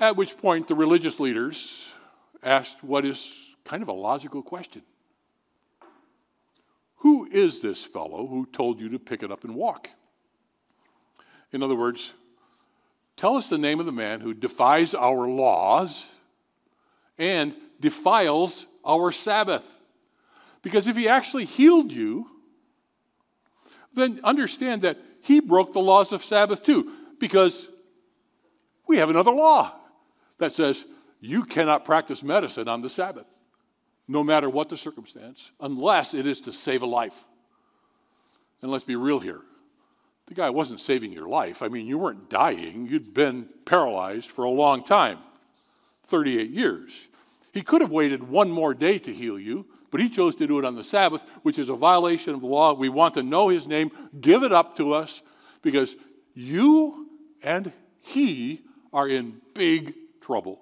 At 0.00 0.16
which 0.16 0.36
point, 0.36 0.68
the 0.68 0.74
religious 0.74 1.18
leaders 1.18 1.90
asked 2.42 2.84
what 2.84 3.04
is 3.04 3.54
kind 3.64 3.82
of 3.82 3.88
a 3.88 3.92
logical 3.92 4.42
question 4.42 4.82
Who 6.98 7.26
is 7.30 7.60
this 7.60 7.84
fellow 7.84 8.26
who 8.26 8.46
told 8.46 8.80
you 8.80 8.90
to 8.90 8.98
pick 8.98 9.22
it 9.22 9.32
up 9.32 9.44
and 9.44 9.54
walk? 9.54 9.90
In 11.52 11.62
other 11.62 11.74
words, 11.74 12.12
tell 13.16 13.36
us 13.36 13.48
the 13.48 13.58
name 13.58 13.80
of 13.80 13.86
the 13.86 13.92
man 13.92 14.20
who 14.20 14.34
defies 14.34 14.94
our 14.94 15.26
laws 15.26 16.06
and 17.16 17.54
defiles 17.80 18.66
our 18.84 19.10
Sabbath. 19.10 19.64
Because 20.62 20.86
if 20.86 20.96
he 20.96 21.08
actually 21.08 21.44
healed 21.44 21.90
you, 21.90 22.28
then 23.94 24.20
understand 24.24 24.82
that 24.82 24.98
he 25.22 25.40
broke 25.40 25.72
the 25.72 25.80
laws 25.80 26.12
of 26.12 26.24
Sabbath 26.24 26.62
too, 26.62 26.92
because 27.18 27.68
we 28.86 28.98
have 28.98 29.10
another 29.10 29.32
law 29.32 29.72
that 30.38 30.54
says 30.54 30.84
you 31.20 31.44
cannot 31.44 31.84
practice 31.84 32.22
medicine 32.22 32.68
on 32.68 32.80
the 32.80 32.90
Sabbath, 32.90 33.26
no 34.06 34.22
matter 34.22 34.48
what 34.48 34.68
the 34.68 34.76
circumstance, 34.76 35.50
unless 35.60 36.14
it 36.14 36.26
is 36.26 36.40
to 36.42 36.52
save 36.52 36.82
a 36.82 36.86
life. 36.86 37.24
And 38.62 38.70
let's 38.70 38.84
be 38.84 38.96
real 38.96 39.20
here. 39.20 39.40
The 40.26 40.34
guy 40.34 40.50
wasn't 40.50 40.80
saving 40.80 41.12
your 41.12 41.28
life. 41.28 41.62
I 41.62 41.68
mean, 41.68 41.86
you 41.86 41.98
weren't 41.98 42.28
dying, 42.28 42.86
you'd 42.86 43.14
been 43.14 43.48
paralyzed 43.64 44.30
for 44.30 44.44
a 44.44 44.50
long 44.50 44.84
time 44.84 45.18
38 46.06 46.50
years. 46.50 47.08
He 47.52 47.62
could 47.62 47.80
have 47.80 47.90
waited 47.90 48.22
one 48.22 48.50
more 48.50 48.74
day 48.74 48.98
to 48.98 49.12
heal 49.12 49.38
you, 49.38 49.66
but 49.90 50.00
he 50.00 50.08
chose 50.08 50.36
to 50.36 50.46
do 50.46 50.58
it 50.58 50.64
on 50.64 50.74
the 50.74 50.84
Sabbath, 50.84 51.22
which 51.42 51.58
is 51.58 51.68
a 51.68 51.74
violation 51.74 52.34
of 52.34 52.40
the 52.40 52.46
law. 52.46 52.74
We 52.74 52.88
want 52.88 53.14
to 53.14 53.22
know 53.22 53.48
his 53.48 53.66
name. 53.66 53.90
Give 54.20 54.42
it 54.42 54.52
up 54.52 54.76
to 54.76 54.92
us 54.92 55.22
because 55.62 55.96
you 56.34 57.08
and 57.42 57.72
he 58.00 58.62
are 58.92 59.08
in 59.08 59.40
big 59.54 59.94
trouble. 60.20 60.60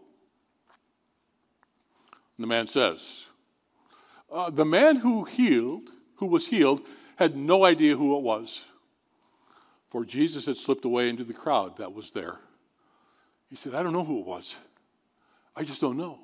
And 2.36 2.44
the 2.44 2.48
man 2.48 2.66
says, 2.66 3.24
uh, 4.30 4.50
The 4.50 4.64
man 4.64 4.96
who 4.96 5.24
healed, 5.24 5.88
who 6.16 6.26
was 6.26 6.46
healed, 6.46 6.82
had 7.16 7.36
no 7.36 7.64
idea 7.64 7.96
who 7.96 8.16
it 8.16 8.22
was. 8.22 8.64
For 9.90 10.04
Jesus 10.04 10.46
had 10.46 10.56
slipped 10.56 10.84
away 10.84 11.08
into 11.08 11.24
the 11.24 11.32
crowd 11.32 11.78
that 11.78 11.92
was 11.92 12.10
there. 12.10 12.36
He 13.48 13.56
said, 13.56 13.74
I 13.74 13.82
don't 13.82 13.92
know 13.92 14.04
who 14.04 14.20
it 14.20 14.26
was. 14.26 14.56
I 15.54 15.64
just 15.64 15.80
don't 15.80 15.96
know. 15.96 16.18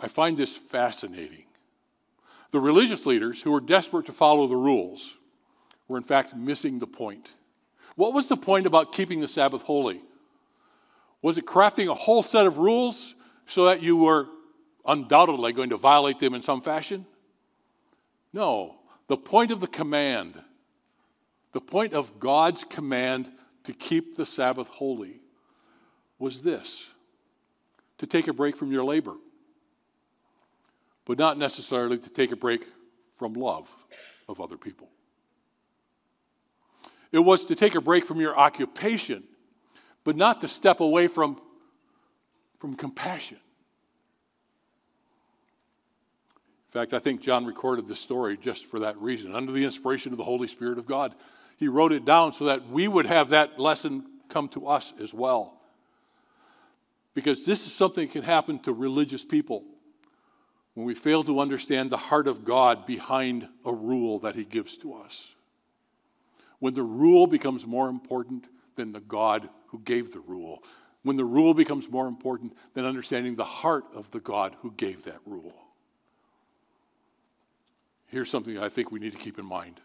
I 0.00 0.08
find 0.08 0.36
this 0.36 0.56
fascinating. 0.56 1.44
The 2.50 2.60
religious 2.60 3.04
leaders 3.04 3.42
who 3.42 3.50
were 3.50 3.60
desperate 3.60 4.06
to 4.06 4.12
follow 4.12 4.46
the 4.46 4.56
rules 4.56 5.16
were, 5.86 5.98
in 5.98 6.04
fact, 6.04 6.34
missing 6.34 6.78
the 6.78 6.86
point. 6.86 7.32
What 7.96 8.14
was 8.14 8.28
the 8.28 8.36
point 8.36 8.66
about 8.66 8.92
keeping 8.92 9.20
the 9.20 9.28
Sabbath 9.28 9.62
holy? 9.62 10.00
Was 11.20 11.36
it 11.36 11.46
crafting 11.46 11.88
a 11.88 11.94
whole 11.94 12.22
set 12.22 12.46
of 12.46 12.58
rules 12.58 13.14
so 13.46 13.64
that 13.66 13.82
you 13.82 13.96
were 13.96 14.28
undoubtedly 14.86 15.52
going 15.52 15.70
to 15.70 15.76
violate 15.76 16.18
them 16.20 16.34
in 16.34 16.42
some 16.42 16.62
fashion? 16.62 17.04
No. 18.32 18.76
The 19.08 19.16
point 19.16 19.50
of 19.50 19.60
the 19.60 19.66
command, 19.66 20.40
the 21.52 21.60
point 21.60 21.92
of 21.92 22.20
God's 22.20 22.62
command 22.62 23.30
to 23.64 23.72
keep 23.72 24.16
the 24.16 24.26
Sabbath 24.26 24.68
holy 24.68 25.20
was 26.18 26.42
this 26.42 26.86
to 27.98 28.06
take 28.06 28.28
a 28.28 28.32
break 28.32 28.56
from 28.56 28.70
your 28.70 28.84
labor 28.84 29.14
but 31.08 31.18
not 31.18 31.38
necessarily 31.38 31.96
to 31.96 32.10
take 32.10 32.32
a 32.32 32.36
break 32.36 32.66
from 33.14 33.32
love 33.32 33.74
of 34.28 34.42
other 34.42 34.58
people. 34.58 34.90
It 37.10 37.18
was 37.18 37.46
to 37.46 37.54
take 37.54 37.74
a 37.74 37.80
break 37.80 38.04
from 38.04 38.20
your 38.20 38.38
occupation, 38.38 39.24
but 40.04 40.16
not 40.16 40.42
to 40.42 40.48
step 40.48 40.80
away 40.80 41.08
from, 41.08 41.40
from 42.58 42.74
compassion. 42.74 43.38
In 46.68 46.72
fact, 46.72 46.92
I 46.92 46.98
think 46.98 47.22
John 47.22 47.46
recorded 47.46 47.88
this 47.88 47.98
story 47.98 48.36
just 48.36 48.66
for 48.66 48.80
that 48.80 48.98
reason, 48.98 49.34
under 49.34 49.50
the 49.50 49.64
inspiration 49.64 50.12
of 50.12 50.18
the 50.18 50.24
Holy 50.24 50.46
Spirit 50.46 50.76
of 50.76 50.84
God. 50.84 51.14
He 51.56 51.68
wrote 51.68 51.92
it 51.92 52.04
down 52.04 52.34
so 52.34 52.44
that 52.44 52.68
we 52.68 52.86
would 52.86 53.06
have 53.06 53.30
that 53.30 53.58
lesson 53.58 54.04
come 54.28 54.48
to 54.50 54.66
us 54.66 54.92
as 55.00 55.14
well. 55.14 55.58
Because 57.14 57.46
this 57.46 57.66
is 57.66 57.72
something 57.72 58.06
that 58.06 58.12
can 58.12 58.22
happen 58.22 58.58
to 58.60 58.74
religious 58.74 59.24
people 59.24 59.64
when 60.78 60.86
we 60.86 60.94
fail 60.94 61.24
to 61.24 61.40
understand 61.40 61.90
the 61.90 61.96
heart 61.96 62.28
of 62.28 62.44
God 62.44 62.86
behind 62.86 63.48
a 63.64 63.74
rule 63.74 64.20
that 64.20 64.36
He 64.36 64.44
gives 64.44 64.76
to 64.76 64.94
us. 64.94 65.34
When 66.60 66.72
the 66.72 66.84
rule 66.84 67.26
becomes 67.26 67.66
more 67.66 67.88
important 67.88 68.44
than 68.76 68.92
the 68.92 69.00
God 69.00 69.48
who 69.66 69.80
gave 69.80 70.12
the 70.12 70.20
rule. 70.20 70.62
When 71.02 71.16
the 71.16 71.24
rule 71.24 71.52
becomes 71.52 71.90
more 71.90 72.06
important 72.06 72.56
than 72.74 72.84
understanding 72.84 73.34
the 73.34 73.42
heart 73.42 73.86
of 73.92 74.08
the 74.12 74.20
God 74.20 74.54
who 74.60 74.70
gave 74.70 75.02
that 75.06 75.18
rule. 75.26 75.52
Here's 78.06 78.30
something 78.30 78.56
I 78.56 78.68
think 78.68 78.92
we 78.92 79.00
need 79.00 79.14
to 79.14 79.18
keep 79.18 79.40
in 79.40 79.46
mind. 79.46 79.80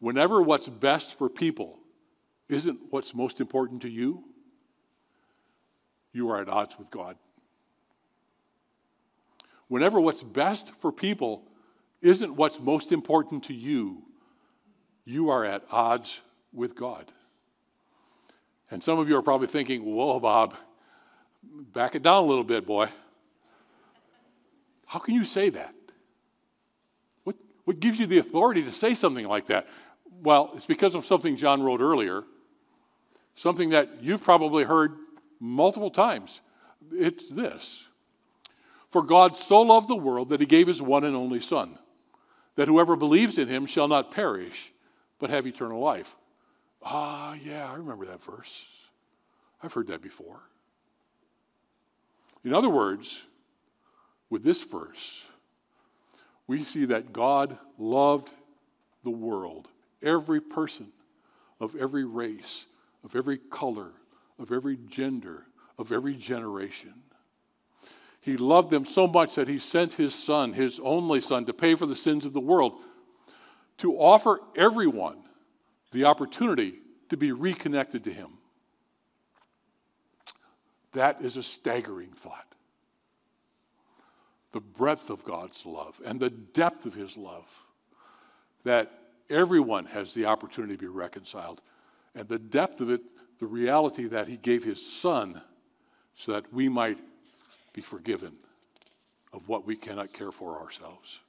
Whenever 0.00 0.42
what's 0.42 0.68
best 0.68 1.16
for 1.16 1.28
people 1.28 1.78
isn't 2.48 2.80
what's 2.90 3.14
most 3.14 3.40
important 3.40 3.82
to 3.82 3.88
you, 3.88 4.24
you 6.12 6.30
are 6.30 6.42
at 6.42 6.48
odds 6.48 6.76
with 6.80 6.90
God 6.90 7.16
whenever 9.68 10.00
what's 10.00 10.22
best 10.22 10.70
for 10.78 10.92
people 10.92 11.42
isn't 12.02 12.34
what's 12.34 12.60
most 12.60 12.92
important 12.92 13.44
to 13.44 13.54
you, 13.54 14.02
you 15.04 15.30
are 15.30 15.44
at 15.44 15.64
odds 15.70 16.20
with 16.52 16.74
God. 16.74 17.10
And 18.70 18.82
some 18.82 18.98
of 18.98 19.08
you 19.08 19.16
are 19.16 19.22
probably 19.22 19.46
thinking, 19.46 19.84
whoa, 19.84 20.18
Bob, 20.18 20.54
back 21.72 21.94
it 21.94 22.02
down 22.02 22.24
a 22.24 22.26
little 22.26 22.44
bit, 22.44 22.66
boy. 22.66 22.88
How 24.86 24.98
can 24.98 25.14
you 25.14 25.24
say 25.24 25.50
that? 25.50 25.74
What, 27.24 27.36
what 27.64 27.80
gives 27.80 27.98
you 27.98 28.06
the 28.06 28.18
authority 28.18 28.62
to 28.62 28.72
say 28.72 28.94
something 28.94 29.26
like 29.26 29.46
that? 29.46 29.68
Well, 30.22 30.52
it's 30.56 30.66
because 30.66 30.94
of 30.94 31.04
something 31.04 31.36
John 31.36 31.62
wrote 31.62 31.80
earlier, 31.80 32.24
something 33.34 33.70
that 33.70 34.02
you've 34.02 34.22
probably 34.22 34.64
heard 34.64 34.96
multiple 35.40 35.90
times. 35.90 36.40
It's 36.92 37.28
this 37.28 37.85
for 38.90 39.02
God 39.02 39.36
so 39.36 39.62
loved 39.62 39.88
the 39.88 39.96
world 39.96 40.30
that 40.30 40.40
he 40.40 40.46
gave 40.46 40.66
his 40.66 40.80
one 40.80 41.04
and 41.04 41.16
only 41.16 41.40
Son, 41.40 41.78
that 42.54 42.68
whoever 42.68 42.96
believes 42.96 43.38
in 43.38 43.48
him 43.48 43.66
shall 43.66 43.88
not 43.88 44.10
perish, 44.10 44.72
but 45.18 45.30
have 45.30 45.46
eternal 45.46 45.80
life. 45.80 46.16
Ah, 46.82 47.34
yeah, 47.34 47.70
I 47.70 47.74
remember 47.74 48.06
that 48.06 48.22
verse. 48.22 48.64
I've 49.62 49.72
heard 49.72 49.88
that 49.88 50.02
before. 50.02 50.40
In 52.44 52.54
other 52.54 52.70
words, 52.70 53.24
with 54.30 54.44
this 54.44 54.62
verse, 54.62 55.24
we 56.46 56.62
see 56.62 56.84
that 56.86 57.12
God 57.12 57.58
loved 57.78 58.30
the 59.02 59.10
world, 59.10 59.68
every 60.02 60.40
person 60.40 60.88
of 61.60 61.74
every 61.74 62.04
race, 62.04 62.66
of 63.04 63.16
every 63.16 63.38
color, 63.38 63.90
of 64.38 64.52
every 64.52 64.78
gender, 64.88 65.44
of 65.78 65.90
every 65.90 66.14
generation. 66.14 66.94
He 68.26 68.36
loved 68.36 68.70
them 68.70 68.84
so 68.84 69.06
much 69.06 69.36
that 69.36 69.46
he 69.46 69.60
sent 69.60 69.94
his 69.94 70.12
son, 70.12 70.52
his 70.52 70.80
only 70.80 71.20
son, 71.20 71.44
to 71.46 71.52
pay 71.52 71.76
for 71.76 71.86
the 71.86 71.94
sins 71.94 72.26
of 72.26 72.32
the 72.32 72.40
world, 72.40 72.72
to 73.78 73.96
offer 73.96 74.40
everyone 74.56 75.18
the 75.92 76.06
opportunity 76.06 76.80
to 77.08 77.16
be 77.16 77.30
reconnected 77.30 78.02
to 78.02 78.12
him. 78.12 78.30
That 80.92 81.22
is 81.22 81.36
a 81.36 81.42
staggering 81.44 82.10
thought. 82.10 82.52
The 84.50 84.60
breadth 84.60 85.08
of 85.08 85.22
God's 85.22 85.64
love 85.64 86.00
and 86.04 86.18
the 86.18 86.30
depth 86.30 86.84
of 86.84 86.94
his 86.94 87.16
love, 87.16 87.64
that 88.64 88.90
everyone 89.30 89.84
has 89.84 90.14
the 90.14 90.24
opportunity 90.24 90.74
to 90.74 90.80
be 90.80 90.88
reconciled, 90.88 91.62
and 92.16 92.26
the 92.26 92.40
depth 92.40 92.80
of 92.80 92.90
it, 92.90 93.02
the 93.38 93.46
reality 93.46 94.08
that 94.08 94.26
he 94.26 94.36
gave 94.36 94.64
his 94.64 94.84
son 94.84 95.42
so 96.16 96.32
that 96.32 96.52
we 96.52 96.68
might 96.68 96.98
be 97.76 97.82
forgiven 97.82 98.32
of 99.34 99.48
what 99.48 99.66
we 99.66 99.76
cannot 99.76 100.12
care 100.12 100.32
for 100.32 100.58
ourselves. 100.58 101.20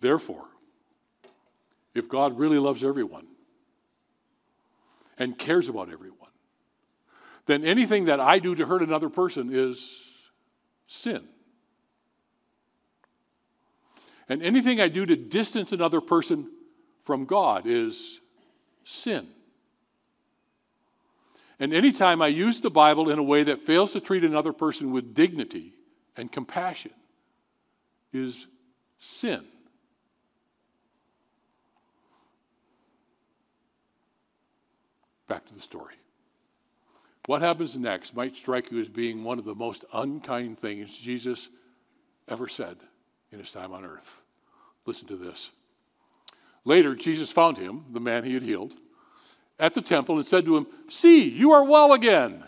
Therefore, 0.00 0.44
if 1.94 2.06
God 2.08 2.38
really 2.38 2.58
loves 2.58 2.84
everyone 2.84 3.26
and 5.16 5.36
cares 5.38 5.68
about 5.68 5.90
everyone, 5.90 6.28
then 7.46 7.64
anything 7.64 8.04
that 8.04 8.20
I 8.20 8.38
do 8.38 8.54
to 8.54 8.66
hurt 8.66 8.82
another 8.82 9.08
person 9.08 9.48
is 9.50 9.98
sin. 10.86 11.26
And 14.28 14.42
anything 14.42 14.82
I 14.82 14.88
do 14.88 15.06
to 15.06 15.16
distance 15.16 15.72
another 15.72 16.02
person 16.02 16.50
from 17.04 17.24
God 17.24 17.66
is 17.66 18.20
sin. 18.84 19.28
And 21.60 21.74
anytime 21.74 22.22
I 22.22 22.28
use 22.28 22.60
the 22.60 22.70
Bible 22.70 23.10
in 23.10 23.18
a 23.18 23.22
way 23.22 23.42
that 23.44 23.60
fails 23.60 23.92
to 23.92 24.00
treat 24.00 24.24
another 24.24 24.54
person 24.54 24.92
with 24.92 25.14
dignity 25.14 25.74
and 26.16 26.32
compassion 26.32 26.92
is 28.14 28.46
sin. 28.98 29.44
Back 35.28 35.46
to 35.46 35.54
the 35.54 35.60
story. 35.60 35.94
What 37.26 37.42
happens 37.42 37.78
next 37.78 38.16
might 38.16 38.34
strike 38.34 38.72
you 38.72 38.80
as 38.80 38.88
being 38.88 39.22
one 39.22 39.38
of 39.38 39.44
the 39.44 39.54
most 39.54 39.84
unkind 39.92 40.58
things 40.58 40.96
Jesus 40.96 41.50
ever 42.26 42.48
said 42.48 42.78
in 43.30 43.38
his 43.38 43.52
time 43.52 43.72
on 43.72 43.84
earth. 43.84 44.22
Listen 44.86 45.06
to 45.08 45.16
this. 45.16 45.50
Later, 46.64 46.94
Jesus 46.94 47.30
found 47.30 47.58
him, 47.58 47.84
the 47.92 48.00
man 48.00 48.24
he 48.24 48.34
had 48.34 48.42
healed, 48.42 48.74
at 49.60 49.74
the 49.74 49.82
temple 49.82 50.18
and 50.18 50.26
said 50.26 50.44
to 50.46 50.56
him, 50.56 50.66
See, 50.88 51.28
you 51.28 51.52
are 51.52 51.62
well 51.62 51.92
again. 51.92 52.42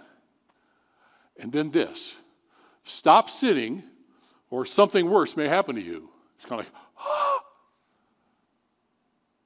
And 1.39 1.53
then 1.53 1.71
this 1.71 2.17
stop 2.85 3.31
sinning, 3.31 3.85
or 4.51 4.67
something 4.67 5.09
worse 5.09 5.37
may 5.37 5.47
happen 5.47 5.77
to 5.77 5.83
you. 5.83 6.09
It's 6.37 6.47
kind 6.47 6.61
of 6.61 6.67
like. 6.67 6.75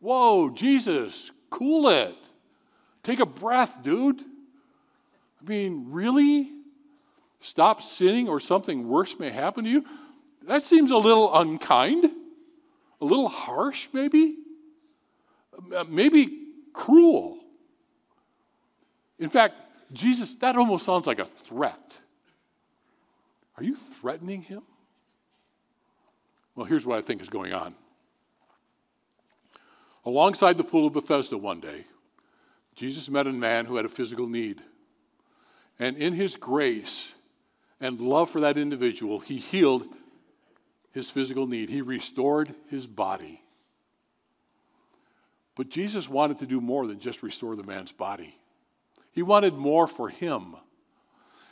Whoa, 0.00 0.50
Jesus, 0.50 1.31
cool 1.50 1.88
it. 1.88 2.14
Take 3.02 3.20
a 3.20 3.26
breath, 3.26 3.83
dude. 3.83 4.20
I 4.20 5.48
mean, 5.48 5.87
really? 5.90 6.50
Stop 7.40 7.83
sinning 7.83 8.29
or 8.29 8.40
something 8.40 8.88
worse 8.88 9.18
may 9.18 9.31
happen 9.31 9.64
to 9.64 9.70
you? 9.70 9.85
That 10.46 10.62
seems 10.62 10.90
a 10.90 10.96
little 10.96 11.37
unkind, 11.37 12.05
a 13.00 13.05
little 13.05 13.29
harsh, 13.29 13.88
maybe, 13.92 14.37
uh, 15.74 15.85
maybe 15.88 16.46
cruel. 16.72 17.38
In 19.18 19.31
fact, 19.31 19.55
Jesus, 19.92 20.35
that 20.37 20.57
almost 20.57 20.85
sounds 20.85 21.07
like 21.07 21.18
a 21.18 21.24
threat. 21.24 21.98
Are 23.57 23.64
you 23.64 23.76
threatening 23.76 24.42
him? 24.42 24.62
Well, 26.55 26.66
here's 26.66 26.87
what 26.87 26.98
I 26.98 27.02
think 27.02 27.22
is 27.22 27.29
going 27.29 27.52
on. 27.52 27.74
Alongside 30.05 30.57
the 30.57 30.64
pool 30.64 30.87
of 30.87 30.92
Bethesda 30.92 31.37
one 31.37 31.61
day, 31.61 31.85
Jesus 32.74 33.09
met 33.09 33.26
a 33.26 33.33
man 33.33 33.66
who 33.66 33.76
had 33.76 33.85
a 33.85 33.88
physical 33.88 34.29
need. 34.29 34.62
And 35.79 35.96
in 35.96 36.12
his 36.14 36.37
grace 36.37 37.12
and 37.81 38.00
love 38.00 38.31
for 38.31 38.40
that 38.40 38.57
individual, 38.57 39.18
he 39.18 39.38
healed 39.38 39.87
his 40.92 41.11
physical 41.11 41.46
need, 41.46 41.68
he 41.68 41.83
restored 41.83 42.55
his 42.70 42.87
body. 42.87 43.42
But 45.55 45.68
Jesus 45.68 46.09
wanted 46.09 46.38
to 46.38 46.46
do 46.46 46.61
more 46.61 46.87
than 46.87 47.00
just 47.00 47.22
restore 47.22 47.57
the 47.57 47.62
man's 47.62 47.92
body, 47.92 48.38
he 49.16 49.22
wanted 49.22 49.55
more 49.55 49.88
for 49.88 50.11
him. 50.11 50.57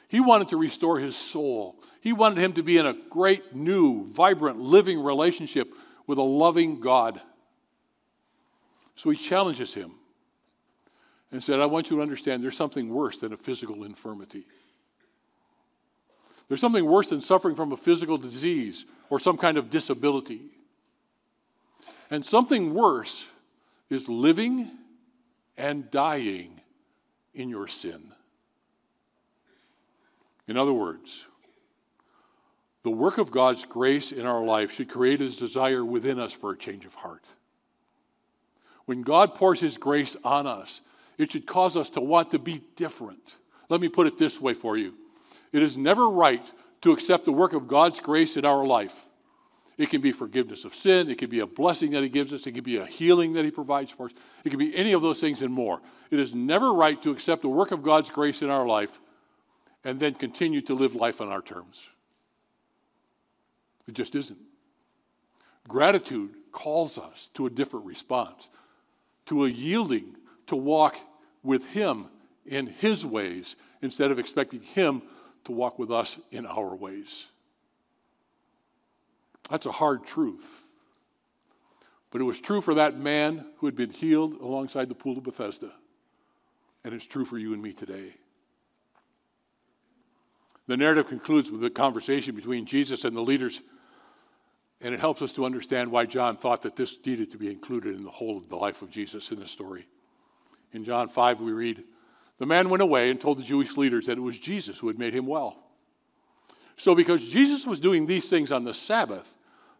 He 0.08 0.20
wanted 0.20 0.50
to 0.50 0.58
restore 0.58 0.98
his 0.98 1.16
soul. 1.16 1.76
He 2.02 2.12
wanted 2.12 2.38
him 2.38 2.52
to 2.52 2.62
be 2.62 2.76
in 2.76 2.84
a 2.84 2.94
great, 3.08 3.56
new, 3.56 4.04
vibrant, 4.04 4.60
living 4.60 5.02
relationship 5.02 5.72
with 6.06 6.18
a 6.18 6.22
loving 6.22 6.78
God. 6.78 7.22
So 8.96 9.08
he 9.08 9.16
challenges 9.16 9.72
him 9.72 9.92
and 11.32 11.42
said, 11.42 11.58
I 11.58 11.64
want 11.64 11.90
you 11.90 11.96
to 11.96 12.02
understand 12.02 12.44
there's 12.44 12.54
something 12.54 12.90
worse 12.90 13.20
than 13.20 13.32
a 13.32 13.36
physical 13.38 13.84
infirmity. 13.84 14.46
There's 16.48 16.60
something 16.60 16.84
worse 16.84 17.08
than 17.08 17.22
suffering 17.22 17.56
from 17.56 17.72
a 17.72 17.78
physical 17.78 18.18
disease 18.18 18.84
or 19.08 19.18
some 19.18 19.38
kind 19.38 19.56
of 19.56 19.70
disability. 19.70 20.50
And 22.10 22.26
something 22.26 22.74
worse 22.74 23.24
is 23.88 24.06
living 24.06 24.70
and 25.56 25.90
dying 25.90 26.53
in 27.34 27.48
your 27.48 27.66
sin. 27.66 28.12
In 30.46 30.56
other 30.56 30.72
words, 30.72 31.24
the 32.82 32.90
work 32.90 33.18
of 33.18 33.30
God's 33.30 33.64
grace 33.64 34.12
in 34.12 34.26
our 34.26 34.44
life 34.44 34.72
should 34.72 34.90
create 34.90 35.20
his 35.20 35.38
desire 35.38 35.84
within 35.84 36.18
us 36.18 36.32
for 36.32 36.52
a 36.52 36.56
change 36.56 36.84
of 36.84 36.94
heart. 36.94 37.24
When 38.86 39.02
God 39.02 39.34
pours 39.34 39.60
His 39.60 39.78
grace 39.78 40.16
on 40.24 40.46
us, 40.46 40.80
it 41.16 41.32
should 41.32 41.46
cause 41.46 41.76
us 41.76 41.90
to 41.90 42.00
want 42.00 42.32
to 42.32 42.38
be 42.38 42.60
different. 42.76 43.36
Let 43.68 43.80
me 43.80 43.88
put 43.88 44.06
it 44.06 44.18
this 44.18 44.40
way 44.40 44.54
for 44.54 44.76
you 44.76 44.94
it 45.52 45.62
is 45.62 45.78
never 45.78 46.08
right 46.08 46.44
to 46.82 46.92
accept 46.92 47.24
the 47.24 47.32
work 47.32 47.52
of 47.52 47.68
God's 47.68 48.00
grace 48.00 48.36
in 48.36 48.44
our 48.44 48.64
life. 48.64 49.06
It 49.76 49.90
can 49.90 50.00
be 50.00 50.12
forgiveness 50.12 50.64
of 50.64 50.74
sin, 50.74 51.10
it 51.10 51.18
can 51.18 51.30
be 51.30 51.40
a 51.40 51.46
blessing 51.46 51.90
that 51.92 52.02
He 52.02 52.08
gives 52.08 52.32
us, 52.32 52.46
it 52.46 52.52
can 52.52 52.62
be 52.62 52.76
a 52.76 52.86
healing 52.86 53.32
that 53.32 53.44
He 53.44 53.50
provides 53.50 53.90
for 53.90 54.06
us, 54.06 54.12
it 54.44 54.50
can 54.50 54.58
be 54.58 54.74
any 54.76 54.92
of 54.92 55.02
those 55.02 55.20
things 55.20 55.42
and 55.42 55.52
more. 55.52 55.80
It 56.10 56.20
is 56.20 56.34
never 56.34 56.72
right 56.72 57.00
to 57.02 57.10
accept 57.10 57.42
the 57.42 57.48
work 57.48 57.72
of 57.72 57.82
God's 57.82 58.10
grace 58.10 58.42
in 58.42 58.50
our 58.50 58.66
life 58.66 59.00
and 59.82 59.98
then 59.98 60.14
continue 60.14 60.60
to 60.62 60.74
live 60.74 60.94
life 60.94 61.20
on 61.20 61.28
our 61.28 61.42
terms. 61.42 61.88
It 63.86 63.94
just 63.94 64.14
isn't. 64.14 64.38
Gratitude 65.68 66.34
calls 66.52 66.96
us 66.98 67.30
to 67.34 67.46
a 67.46 67.50
different 67.50 67.86
response, 67.86 68.48
to 69.26 69.44
a 69.44 69.48
yielding 69.48 70.16
to 70.46 70.56
walk 70.56 70.96
with 71.42 71.66
Him 71.66 72.06
in 72.46 72.66
His 72.66 73.04
ways 73.04 73.56
instead 73.82 74.10
of 74.10 74.18
expecting 74.18 74.60
Him 74.60 75.02
to 75.44 75.52
walk 75.52 75.78
with 75.78 75.90
us 75.90 76.18
in 76.30 76.46
our 76.46 76.74
ways. 76.74 77.26
That's 79.50 79.66
a 79.66 79.72
hard 79.72 80.06
truth. 80.06 80.62
But 82.10 82.20
it 82.20 82.24
was 82.24 82.40
true 82.40 82.60
for 82.60 82.74
that 82.74 82.96
man 82.96 83.44
who 83.58 83.66
had 83.66 83.74
been 83.74 83.90
healed 83.90 84.34
alongside 84.40 84.88
the 84.88 84.94
pool 84.94 85.18
of 85.18 85.24
Bethesda. 85.24 85.72
And 86.84 86.94
it's 86.94 87.06
true 87.06 87.24
for 87.24 87.38
you 87.38 87.52
and 87.52 87.62
me 87.62 87.72
today. 87.72 88.14
The 90.66 90.76
narrative 90.76 91.08
concludes 91.08 91.50
with 91.50 91.62
a 91.64 91.70
conversation 91.70 92.34
between 92.34 92.66
Jesus 92.66 93.04
and 93.04 93.16
the 93.16 93.20
leaders, 93.20 93.60
and 94.80 94.94
it 94.94 95.00
helps 95.00 95.22
us 95.22 95.32
to 95.34 95.44
understand 95.44 95.90
why 95.90 96.06
John 96.06 96.36
thought 96.36 96.62
that 96.62 96.76
this 96.76 96.96
needed 97.04 97.32
to 97.32 97.38
be 97.38 97.50
included 97.50 97.96
in 97.96 98.04
the 98.04 98.10
whole 98.10 98.38
of 98.38 98.48
the 98.48 98.56
life 98.56 98.80
of 98.80 98.90
Jesus 98.90 99.30
in 99.30 99.40
the 99.40 99.46
story. 99.46 99.86
In 100.72 100.84
John 100.84 101.08
5, 101.08 101.40
we 101.40 101.52
read, 101.52 101.84
The 102.38 102.46
man 102.46 102.70
went 102.70 102.82
away 102.82 103.10
and 103.10 103.20
told 103.20 103.38
the 103.38 103.42
Jewish 103.42 103.76
leaders 103.76 104.06
that 104.06 104.18
it 104.18 104.22
was 104.22 104.38
Jesus 104.38 104.78
who 104.78 104.88
had 104.88 104.98
made 104.98 105.14
him 105.14 105.26
well. 105.26 105.63
So, 106.76 106.94
because 106.94 107.26
Jesus 107.26 107.66
was 107.66 107.78
doing 107.78 108.06
these 108.06 108.28
things 108.28 108.50
on 108.50 108.64
the 108.64 108.74
Sabbath, 108.74 109.32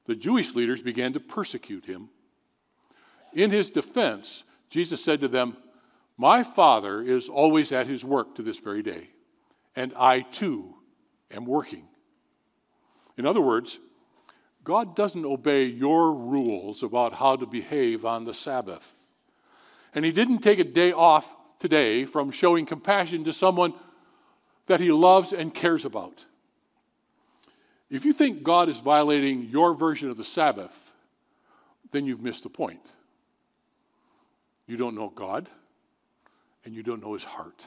the 0.06 0.14
Jewish 0.14 0.54
leaders 0.54 0.82
began 0.82 1.12
to 1.14 1.20
persecute 1.20 1.84
him. 1.84 2.08
In 3.32 3.50
his 3.50 3.70
defense, 3.70 4.44
Jesus 4.70 5.02
said 5.02 5.20
to 5.20 5.28
them, 5.28 5.56
My 6.16 6.42
Father 6.42 7.02
is 7.02 7.28
always 7.28 7.72
at 7.72 7.86
his 7.86 8.04
work 8.04 8.36
to 8.36 8.42
this 8.42 8.58
very 8.58 8.82
day, 8.82 9.08
and 9.74 9.92
I 9.96 10.20
too 10.20 10.74
am 11.30 11.46
working. 11.46 11.88
In 13.16 13.26
other 13.26 13.40
words, 13.40 13.78
God 14.62 14.96
doesn't 14.96 15.24
obey 15.24 15.64
your 15.64 16.12
rules 16.12 16.82
about 16.82 17.14
how 17.14 17.36
to 17.36 17.46
behave 17.46 18.04
on 18.04 18.24
the 18.24 18.34
Sabbath. 18.34 18.94
And 19.94 20.04
he 20.04 20.12
didn't 20.12 20.38
take 20.38 20.58
a 20.58 20.64
day 20.64 20.92
off 20.92 21.34
today 21.58 22.04
from 22.04 22.30
showing 22.30 22.66
compassion 22.66 23.24
to 23.24 23.32
someone 23.32 23.74
that 24.66 24.80
he 24.80 24.90
loves 24.90 25.32
and 25.32 25.54
cares 25.54 25.84
about. 25.84 26.24
If 27.90 28.04
you 28.04 28.12
think 28.12 28.42
God 28.42 28.68
is 28.68 28.80
violating 28.80 29.48
your 29.50 29.74
version 29.74 30.10
of 30.10 30.16
the 30.16 30.24
Sabbath, 30.24 30.92
then 31.92 32.06
you've 32.06 32.22
missed 32.22 32.42
the 32.42 32.48
point. 32.48 32.80
You 34.66 34.76
don't 34.76 34.94
know 34.94 35.10
God, 35.14 35.48
and 36.64 36.74
you 36.74 36.82
don't 36.82 37.02
know 37.02 37.14
his 37.14 37.24
heart. 37.24 37.64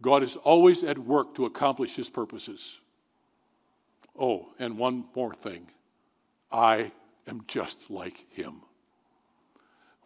God 0.00 0.22
is 0.22 0.36
always 0.36 0.84
at 0.84 0.98
work 0.98 1.34
to 1.36 1.46
accomplish 1.46 1.96
his 1.96 2.10
purposes. 2.10 2.78
Oh, 4.18 4.48
and 4.58 4.78
one 4.78 5.04
more 5.14 5.34
thing 5.34 5.66
I 6.52 6.92
am 7.26 7.42
just 7.46 7.90
like 7.90 8.24
him. 8.30 8.62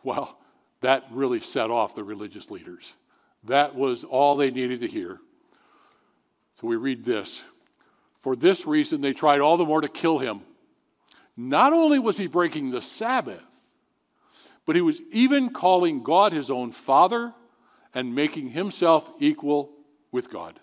Well, 0.02 0.38
that 0.80 1.06
really 1.10 1.40
set 1.40 1.70
off 1.70 1.94
the 1.94 2.04
religious 2.04 2.50
leaders. 2.50 2.94
That 3.44 3.74
was 3.74 4.04
all 4.04 4.36
they 4.36 4.50
needed 4.50 4.80
to 4.80 4.88
hear. 4.88 5.18
So 6.54 6.66
we 6.66 6.76
read 6.76 7.04
this. 7.04 7.42
For 8.22 8.36
this 8.36 8.66
reason, 8.66 9.00
they 9.00 9.12
tried 9.12 9.40
all 9.40 9.56
the 9.56 9.66
more 9.66 9.80
to 9.80 9.88
kill 9.88 10.18
him. 10.18 10.40
Not 11.36 11.72
only 11.72 11.98
was 11.98 12.16
he 12.16 12.26
breaking 12.26 12.70
the 12.70 12.80
Sabbath, 12.80 13.42
but 14.64 14.76
he 14.76 14.82
was 14.82 15.02
even 15.10 15.50
calling 15.50 16.02
God 16.02 16.32
his 16.32 16.50
own 16.50 16.70
Father 16.70 17.34
and 17.94 18.14
making 18.14 18.50
himself 18.50 19.10
equal 19.18 19.70
with 20.12 20.30
God. 20.30 20.58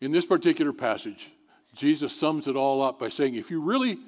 In 0.00 0.10
this 0.10 0.26
particular 0.26 0.72
passage, 0.72 1.30
Jesus 1.74 2.14
sums 2.14 2.46
it 2.46 2.56
all 2.56 2.82
up 2.82 2.98
by 2.98 3.08
saying, 3.08 3.36
if 3.36 3.50
you 3.50 3.60
really 3.60 3.98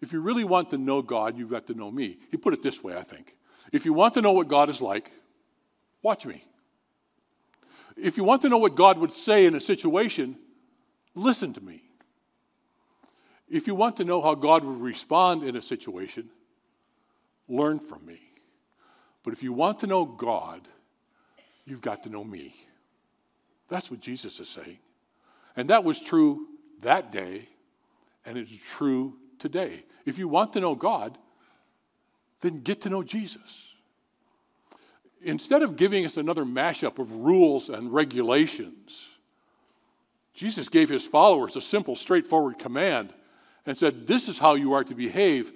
if 0.00 0.12
you 0.12 0.20
really 0.20 0.44
want 0.44 0.70
to 0.70 0.78
know 0.78 1.00
God, 1.00 1.38
you've 1.38 1.50
got 1.50 1.66
to 1.68 1.74
know 1.74 1.90
me. 1.90 2.18
He 2.30 2.36
put 2.36 2.52
it 2.52 2.62
this 2.62 2.84
way, 2.84 2.94
I 2.94 3.02
think. 3.02 3.36
If 3.72 3.86
you 3.86 3.94
want 3.94 4.12
to 4.14 4.20
know 4.20 4.32
what 4.32 4.48
God 4.48 4.68
is 4.68 4.82
like, 4.82 5.10
watch 6.02 6.26
me. 6.26 6.44
If 7.96 8.16
you 8.16 8.24
want 8.24 8.42
to 8.42 8.48
know 8.48 8.58
what 8.58 8.74
God 8.74 8.98
would 8.98 9.12
say 9.12 9.46
in 9.46 9.54
a 9.54 9.60
situation, 9.60 10.36
listen 11.14 11.52
to 11.52 11.60
me. 11.60 11.82
If 13.48 13.66
you 13.66 13.74
want 13.74 13.96
to 13.98 14.04
know 14.04 14.20
how 14.20 14.34
God 14.34 14.64
would 14.64 14.80
respond 14.80 15.44
in 15.44 15.56
a 15.56 15.62
situation, 15.62 16.28
learn 17.48 17.78
from 17.78 18.04
me. 18.04 18.20
But 19.22 19.32
if 19.32 19.42
you 19.42 19.52
want 19.52 19.80
to 19.80 19.86
know 19.86 20.04
God, 20.04 20.66
you've 21.64 21.80
got 21.80 22.02
to 22.04 22.08
know 22.08 22.24
me. 22.24 22.54
That's 23.68 23.90
what 23.90 24.00
Jesus 24.00 24.40
is 24.40 24.48
saying. 24.48 24.78
And 25.56 25.70
that 25.70 25.84
was 25.84 26.00
true 26.00 26.46
that 26.80 27.12
day, 27.12 27.48
and 28.26 28.36
it's 28.36 28.52
true 28.52 29.14
today. 29.38 29.84
If 30.04 30.18
you 30.18 30.28
want 30.28 30.52
to 30.54 30.60
know 30.60 30.74
God, 30.74 31.16
then 32.40 32.60
get 32.60 32.82
to 32.82 32.90
know 32.90 33.02
Jesus. 33.02 33.73
Instead 35.24 35.62
of 35.62 35.76
giving 35.76 36.04
us 36.04 36.16
another 36.16 36.44
mashup 36.44 36.98
of 36.98 37.10
rules 37.12 37.68
and 37.68 37.92
regulations, 37.92 39.06
Jesus 40.34 40.68
gave 40.68 40.88
his 40.88 41.06
followers 41.06 41.56
a 41.56 41.60
simple, 41.60 41.96
straightforward 41.96 42.58
command 42.58 43.12
and 43.66 43.78
said, 43.78 44.06
This 44.06 44.28
is 44.28 44.38
how 44.38 44.54
you 44.54 44.74
are 44.74 44.84
to 44.84 44.94
behave 44.94 45.52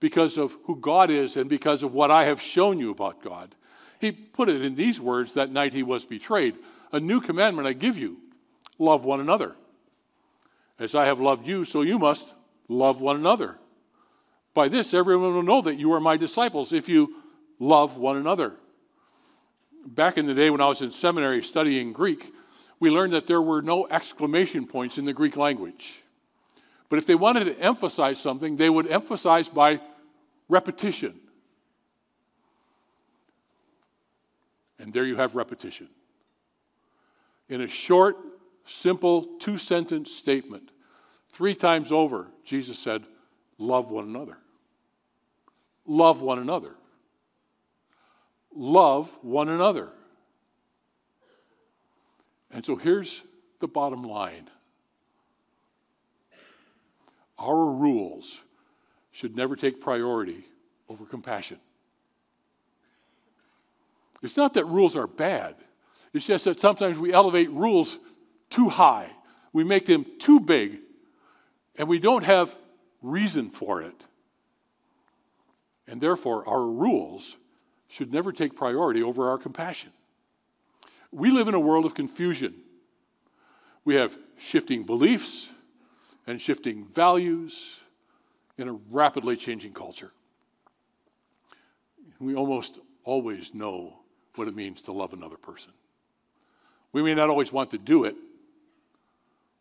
because 0.00 0.38
of 0.38 0.56
who 0.64 0.76
God 0.76 1.10
is 1.10 1.36
and 1.36 1.48
because 1.48 1.82
of 1.82 1.94
what 1.94 2.10
I 2.10 2.26
have 2.26 2.40
shown 2.40 2.78
you 2.78 2.90
about 2.90 3.22
God. 3.22 3.54
He 4.00 4.12
put 4.12 4.48
it 4.48 4.62
in 4.62 4.74
these 4.74 5.00
words 5.00 5.34
that 5.34 5.50
night 5.50 5.72
he 5.72 5.82
was 5.82 6.04
betrayed 6.04 6.56
A 6.92 7.00
new 7.00 7.20
commandment 7.20 7.68
I 7.68 7.72
give 7.72 7.98
you 7.98 8.18
love 8.78 9.04
one 9.04 9.20
another. 9.20 9.54
As 10.78 10.94
I 10.94 11.06
have 11.06 11.20
loved 11.20 11.46
you, 11.46 11.64
so 11.64 11.82
you 11.82 11.98
must 11.98 12.34
love 12.68 13.00
one 13.00 13.16
another. 13.16 13.56
By 14.54 14.68
this, 14.68 14.92
everyone 14.92 15.34
will 15.34 15.42
know 15.42 15.62
that 15.62 15.78
you 15.78 15.92
are 15.92 16.00
my 16.00 16.16
disciples 16.16 16.72
if 16.72 16.88
you 16.88 17.14
love 17.58 17.96
one 17.96 18.16
another. 18.16 18.54
Back 19.86 20.18
in 20.18 20.26
the 20.26 20.34
day 20.34 20.50
when 20.50 20.60
I 20.60 20.68
was 20.68 20.82
in 20.82 20.90
seminary 20.90 21.42
studying 21.42 21.92
Greek, 21.92 22.32
we 22.80 22.90
learned 22.90 23.12
that 23.12 23.26
there 23.26 23.42
were 23.42 23.62
no 23.62 23.86
exclamation 23.88 24.66
points 24.66 24.98
in 24.98 25.04
the 25.04 25.12
Greek 25.12 25.36
language. 25.36 26.02
But 26.88 26.98
if 26.98 27.06
they 27.06 27.14
wanted 27.14 27.44
to 27.44 27.58
emphasize 27.58 28.20
something, 28.20 28.56
they 28.56 28.68
would 28.68 28.86
emphasize 28.86 29.48
by 29.48 29.80
repetition. 30.48 31.18
And 34.78 34.92
there 34.92 35.04
you 35.04 35.16
have 35.16 35.34
repetition. 35.34 35.88
In 37.48 37.60
a 37.60 37.68
short, 37.68 38.16
simple, 38.66 39.24
two 39.38 39.58
sentence 39.58 40.12
statement, 40.12 40.70
three 41.30 41.54
times 41.54 41.92
over, 41.92 42.28
Jesus 42.44 42.78
said, 42.78 43.04
Love 43.58 43.90
one 43.90 44.04
another. 44.04 44.38
Love 45.86 46.20
one 46.20 46.38
another. 46.38 46.74
Love 48.54 49.16
one 49.22 49.48
another. 49.48 49.90
And 52.50 52.64
so 52.64 52.76
here's 52.76 53.22
the 53.60 53.68
bottom 53.68 54.02
line 54.02 54.48
our 57.38 57.64
rules 57.64 58.40
should 59.10 59.34
never 59.34 59.56
take 59.56 59.80
priority 59.80 60.44
over 60.88 61.04
compassion. 61.04 61.58
It's 64.22 64.36
not 64.36 64.54
that 64.54 64.64
rules 64.66 64.94
are 64.96 65.08
bad, 65.08 65.56
it's 66.12 66.26
just 66.26 66.44
that 66.44 66.60
sometimes 66.60 66.98
we 66.98 67.12
elevate 67.12 67.50
rules 67.50 67.98
too 68.50 68.68
high, 68.68 69.10
we 69.52 69.64
make 69.64 69.86
them 69.86 70.06
too 70.18 70.38
big, 70.38 70.78
and 71.76 71.88
we 71.88 71.98
don't 71.98 72.22
have 72.22 72.56
reason 73.00 73.50
for 73.50 73.82
it. 73.82 74.06
And 75.88 76.00
therefore, 76.00 76.48
our 76.48 76.64
rules 76.64 77.36
should 77.92 78.10
never 78.10 78.32
take 78.32 78.56
priority 78.56 79.02
over 79.02 79.28
our 79.28 79.36
compassion. 79.36 79.90
We 81.10 81.30
live 81.30 81.46
in 81.46 81.52
a 81.52 81.60
world 81.60 81.84
of 81.84 81.94
confusion. 81.94 82.54
We 83.84 83.96
have 83.96 84.16
shifting 84.38 84.84
beliefs 84.84 85.50
and 86.26 86.40
shifting 86.40 86.86
values 86.86 87.78
in 88.56 88.68
a 88.68 88.72
rapidly 88.72 89.36
changing 89.36 89.74
culture. 89.74 90.10
We 92.18 92.34
almost 92.34 92.78
always 93.04 93.52
know 93.52 93.98
what 94.36 94.48
it 94.48 94.56
means 94.56 94.80
to 94.82 94.92
love 94.92 95.12
another 95.12 95.36
person. 95.36 95.72
We 96.94 97.02
may 97.02 97.14
not 97.14 97.28
always 97.28 97.52
want 97.52 97.72
to 97.72 97.78
do 97.78 98.04
it, 98.04 98.16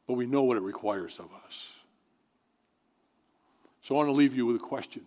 but 0.07 0.13
we 0.13 0.25
know 0.25 0.43
what 0.43 0.55
it 0.55 0.63
requires 0.63 1.19
of 1.19 1.27
us. 1.45 1.67
So 3.81 3.95
I 3.95 3.97
want 3.97 4.07
to 4.07 4.13
leave 4.13 4.33
you 4.33 4.45
with 4.45 4.55
a 4.55 4.59
question 4.59 5.01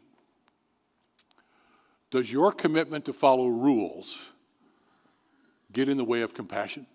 Does 2.14 2.31
your 2.31 2.53
commitment 2.53 3.07
to 3.07 3.12
follow 3.12 3.48
rules 3.48 4.16
get 5.72 5.88
in 5.88 5.96
the 5.96 6.05
way 6.05 6.20
of 6.20 6.33
compassion? 6.33 6.87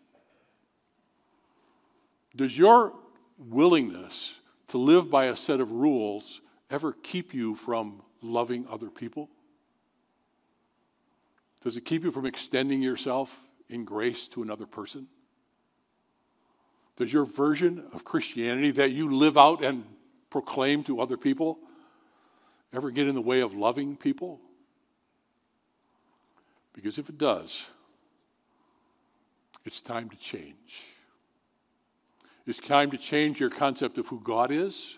Does 2.33 2.57
your 2.57 2.93
willingness 3.37 4.39
to 4.69 4.77
live 4.77 5.11
by 5.11 5.25
a 5.25 5.35
set 5.35 5.59
of 5.59 5.71
rules 5.71 6.39
ever 6.71 6.93
keep 6.93 7.33
you 7.33 7.55
from 7.55 8.01
loving 8.21 8.65
other 8.71 8.89
people? 8.89 9.29
Does 11.65 11.75
it 11.75 11.83
keep 11.83 12.05
you 12.05 12.11
from 12.11 12.25
extending 12.25 12.81
yourself 12.81 13.37
in 13.67 13.83
grace 13.83 14.29
to 14.29 14.41
another 14.41 14.65
person? 14.65 15.05
Does 16.95 17.11
your 17.11 17.25
version 17.25 17.83
of 17.91 18.05
Christianity 18.05 18.71
that 18.71 18.93
you 18.93 19.13
live 19.13 19.37
out 19.37 19.65
and 19.65 19.83
proclaim 20.29 20.81
to 20.85 21.01
other 21.01 21.17
people 21.17 21.59
ever 22.71 22.89
get 22.89 23.09
in 23.09 23.15
the 23.15 23.21
way 23.21 23.41
of 23.41 23.53
loving 23.53 23.97
people? 23.97 24.39
Because 26.79 26.97
if 26.97 27.09
it 27.09 27.17
does, 27.17 27.65
it's 29.65 29.81
time 29.81 30.09
to 30.11 30.15
change. 30.15 30.85
It's 32.47 32.61
time 32.61 32.89
to 32.91 32.97
change 32.97 33.37
your 33.37 33.49
concept 33.49 33.97
of 33.97 34.07
who 34.07 34.21
God 34.21 34.49
is 34.49 34.97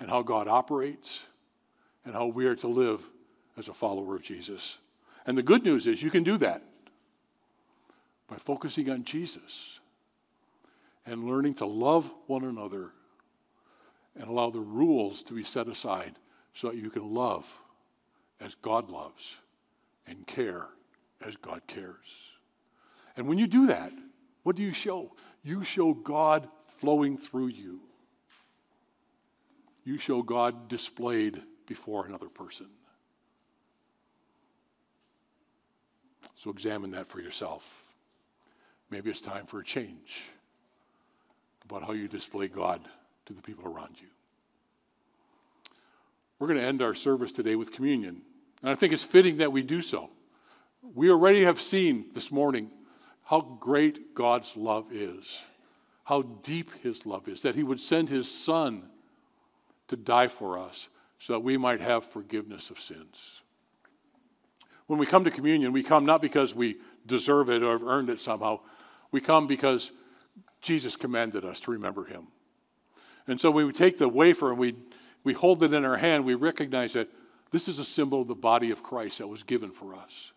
and 0.00 0.10
how 0.10 0.22
God 0.22 0.48
operates 0.48 1.22
and 2.04 2.12
how 2.12 2.26
we 2.26 2.44
are 2.46 2.56
to 2.56 2.66
live 2.66 3.08
as 3.56 3.68
a 3.68 3.72
follower 3.72 4.16
of 4.16 4.22
Jesus. 4.22 4.78
And 5.26 5.38
the 5.38 5.44
good 5.44 5.64
news 5.64 5.86
is 5.86 6.02
you 6.02 6.10
can 6.10 6.24
do 6.24 6.36
that 6.38 6.64
by 8.26 8.34
focusing 8.34 8.90
on 8.90 9.04
Jesus 9.04 9.78
and 11.06 11.24
learning 11.24 11.54
to 11.54 11.66
love 11.66 12.12
one 12.26 12.42
another 12.42 12.90
and 14.18 14.28
allow 14.28 14.50
the 14.50 14.58
rules 14.58 15.22
to 15.22 15.34
be 15.34 15.44
set 15.44 15.68
aside 15.68 16.16
so 16.52 16.66
that 16.66 16.76
you 16.76 16.90
can 16.90 17.14
love 17.14 17.60
as 18.40 18.56
God 18.56 18.90
loves 18.90 19.36
and 20.08 20.26
care 20.26 20.66
as 21.24 21.36
God 21.36 21.62
cares. 21.66 21.96
And 23.16 23.28
when 23.28 23.38
you 23.38 23.46
do 23.46 23.66
that, 23.66 23.92
what 24.42 24.56
do 24.56 24.62
you 24.62 24.72
show? 24.72 25.12
You 25.42 25.64
show 25.64 25.94
God 25.94 26.48
flowing 26.66 27.18
through 27.18 27.48
you. 27.48 27.80
You 29.84 29.98
show 29.98 30.22
God 30.22 30.68
displayed 30.68 31.42
before 31.66 32.06
another 32.06 32.28
person. 32.28 32.66
So 36.36 36.50
examine 36.50 36.92
that 36.92 37.06
for 37.06 37.20
yourself. 37.20 37.84
Maybe 38.90 39.10
it's 39.10 39.20
time 39.20 39.46
for 39.46 39.60
a 39.60 39.64
change 39.64 40.22
about 41.64 41.82
how 41.84 41.92
you 41.92 42.08
display 42.08 42.48
God 42.48 42.80
to 43.26 43.32
the 43.32 43.42
people 43.42 43.66
around 43.66 44.00
you. 44.00 44.08
We're 46.38 46.48
going 46.48 46.58
to 46.58 46.66
end 46.66 46.80
our 46.80 46.94
service 46.94 47.32
today 47.32 47.56
with 47.56 47.70
communion. 47.72 48.22
And 48.62 48.70
I 48.70 48.74
think 48.74 48.92
it's 48.92 49.04
fitting 49.04 49.36
that 49.36 49.52
we 49.52 49.62
do 49.62 49.82
so. 49.82 50.10
We 50.82 51.10
already 51.10 51.44
have 51.44 51.60
seen 51.60 52.06
this 52.14 52.32
morning 52.32 52.70
how 53.24 53.40
great 53.40 54.14
God's 54.14 54.56
love 54.56 54.92
is, 54.92 55.40
how 56.04 56.22
deep 56.22 56.70
His 56.82 57.06
love 57.06 57.28
is, 57.28 57.42
that 57.42 57.54
He 57.54 57.62
would 57.62 57.80
send 57.80 58.08
His 58.08 58.30
Son 58.30 58.82
to 59.88 59.96
die 59.96 60.28
for 60.28 60.58
us 60.58 60.88
so 61.18 61.34
that 61.34 61.40
we 61.40 61.56
might 61.56 61.80
have 61.80 62.04
forgiveness 62.04 62.70
of 62.70 62.80
sins. 62.80 63.42
When 64.86 64.98
we 64.98 65.06
come 65.06 65.24
to 65.24 65.30
communion, 65.30 65.72
we 65.72 65.82
come 65.82 66.04
not 66.04 66.22
because 66.22 66.54
we 66.54 66.78
deserve 67.06 67.50
it 67.50 67.62
or 67.62 67.72
have 67.72 67.86
earned 67.86 68.10
it 68.10 68.20
somehow, 68.20 68.60
we 69.12 69.20
come 69.20 69.46
because 69.46 69.92
Jesus 70.60 70.96
commanded 70.96 71.44
us 71.44 71.60
to 71.60 71.70
remember 71.70 72.04
Him. 72.04 72.26
And 73.26 73.40
so 73.40 73.50
when 73.50 73.66
we 73.66 73.72
take 73.72 73.98
the 73.98 74.08
wafer 74.08 74.50
and 74.50 74.58
we 74.58 74.74
we 75.22 75.32
hold 75.32 75.62
it 75.62 75.74
in 75.74 75.84
our 75.84 75.96
hand, 75.96 76.24
we 76.24 76.34
recognize 76.34 76.94
that 76.94 77.08
this 77.50 77.68
is 77.68 77.78
a 77.78 77.84
symbol 77.84 78.22
of 78.22 78.28
the 78.28 78.34
body 78.34 78.70
of 78.70 78.82
Christ 78.82 79.18
that 79.18 79.28
was 79.28 79.42
given 79.42 79.70
for 79.70 79.94
us. 79.94 80.32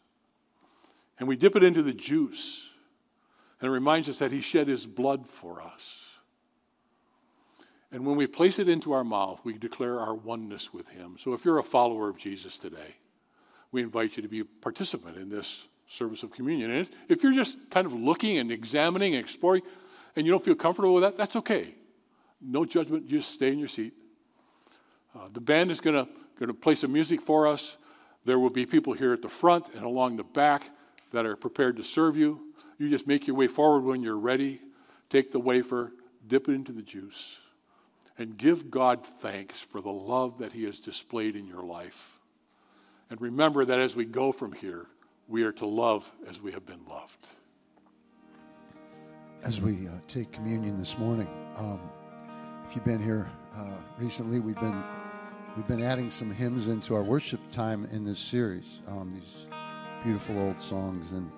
And 1.19 1.27
we 1.27 1.35
dip 1.35 1.55
it 1.55 1.63
into 1.63 1.83
the 1.83 1.93
juice, 1.93 2.67
and 3.61 3.69
it 3.69 3.71
reminds 3.71 4.09
us 4.09 4.19
that 4.19 4.31
He 4.31 4.41
shed 4.41 4.67
His 4.67 4.85
blood 4.85 5.27
for 5.27 5.61
us. 5.61 5.99
And 7.91 8.05
when 8.05 8.15
we 8.15 8.25
place 8.25 8.57
it 8.57 8.67
into 8.67 8.91
our 8.93 9.03
mouth, 9.03 9.39
we 9.43 9.53
declare 9.53 9.99
our 9.99 10.15
oneness 10.15 10.73
with 10.73 10.87
Him. 10.87 11.15
So 11.19 11.33
if 11.33 11.45
you're 11.45 11.59
a 11.59 11.63
follower 11.63 12.09
of 12.09 12.17
Jesus 12.17 12.57
today, 12.57 12.95
we 13.71 13.83
invite 13.83 14.17
you 14.17 14.23
to 14.23 14.29
be 14.29 14.39
a 14.39 14.45
participant 14.45 15.17
in 15.17 15.29
this 15.29 15.67
service 15.87 16.23
of 16.23 16.31
communion. 16.31 16.71
And 16.71 16.89
if 17.07 17.21
you're 17.21 17.33
just 17.33 17.57
kind 17.69 17.85
of 17.85 17.93
looking 17.93 18.39
and 18.39 18.51
examining 18.51 19.13
and 19.13 19.23
exploring, 19.23 19.61
and 20.15 20.25
you 20.25 20.31
don't 20.31 20.43
feel 20.43 20.55
comfortable 20.55 20.95
with 20.95 21.03
that, 21.03 21.17
that's 21.17 21.35
okay. 21.35 21.75
No 22.41 22.65
judgment, 22.65 23.07
just 23.07 23.31
stay 23.31 23.49
in 23.49 23.59
your 23.59 23.67
seat. 23.67 23.93
Uh, 25.15 25.27
the 25.31 25.41
band 25.41 25.69
is 25.69 25.79
going 25.79 26.07
to 26.39 26.53
play 26.53 26.75
some 26.75 26.91
music 26.91 27.21
for 27.21 27.47
us. 27.47 27.77
There 28.25 28.39
will 28.39 28.49
be 28.49 28.65
people 28.65 28.93
here 28.93 29.13
at 29.13 29.21
the 29.21 29.29
front 29.29 29.69
and 29.75 29.83
along 29.83 30.17
the 30.17 30.23
back 30.23 30.69
that 31.13 31.25
are 31.25 31.37
prepared 31.37 31.77
to 31.77 31.83
serve 31.83 32.17
you. 32.17 32.41
You 32.77 32.89
just 32.89 33.07
make 33.07 33.25
your 33.27 33.37
way 33.37 33.47
forward 33.47 33.85
when 33.85 34.03
you're 34.03 34.17
ready. 34.17 34.59
Take 35.09 35.31
the 35.31 35.39
wafer, 35.39 35.93
dip 36.27 36.49
it 36.49 36.53
into 36.53 36.71
the 36.73 36.81
juice, 36.81 37.37
and 38.17 38.37
give 38.37 38.69
God 38.69 39.05
thanks 39.05 39.61
for 39.61 39.79
the 39.79 39.91
love 39.91 40.39
that 40.39 40.53
He 40.53 40.65
has 40.65 40.79
displayed 40.79 41.35
in 41.35 41.47
your 41.47 41.63
life. 41.63 42.19
And 43.09 43.21
remember 43.21 43.63
that 43.63 43.79
as 43.79 43.95
we 43.95 44.05
go 44.05 44.31
from 44.31 44.51
here, 44.53 44.87
we 45.27 45.43
are 45.43 45.51
to 45.53 45.65
love 45.65 46.11
as 46.27 46.41
we 46.41 46.51
have 46.51 46.65
been 46.65 46.85
loved. 46.89 47.27
as 49.43 49.61
we 49.61 49.87
uh, 49.87 49.91
take 50.07 50.31
communion 50.31 50.77
this 50.77 50.97
morning. 50.97 51.27
Um, 51.57 51.79
if 52.65 52.75
you've 52.75 52.85
been 52.85 53.03
here 53.03 53.29
uh, 53.55 53.77
recently, 53.97 54.39
we've 54.39 54.59
been 54.59 54.83
we've 55.55 55.67
been 55.67 55.81
adding 55.83 56.09
some 56.09 56.31
hymns 56.31 56.67
into 56.67 56.95
our 56.95 57.03
worship 57.03 57.39
time 57.51 57.87
in 57.91 58.05
this 58.05 58.19
series. 58.19 58.79
Um, 58.87 59.13
these 59.13 59.47
beautiful 60.03 60.37
old 60.37 60.59
songs, 60.59 61.13
and 61.13 61.31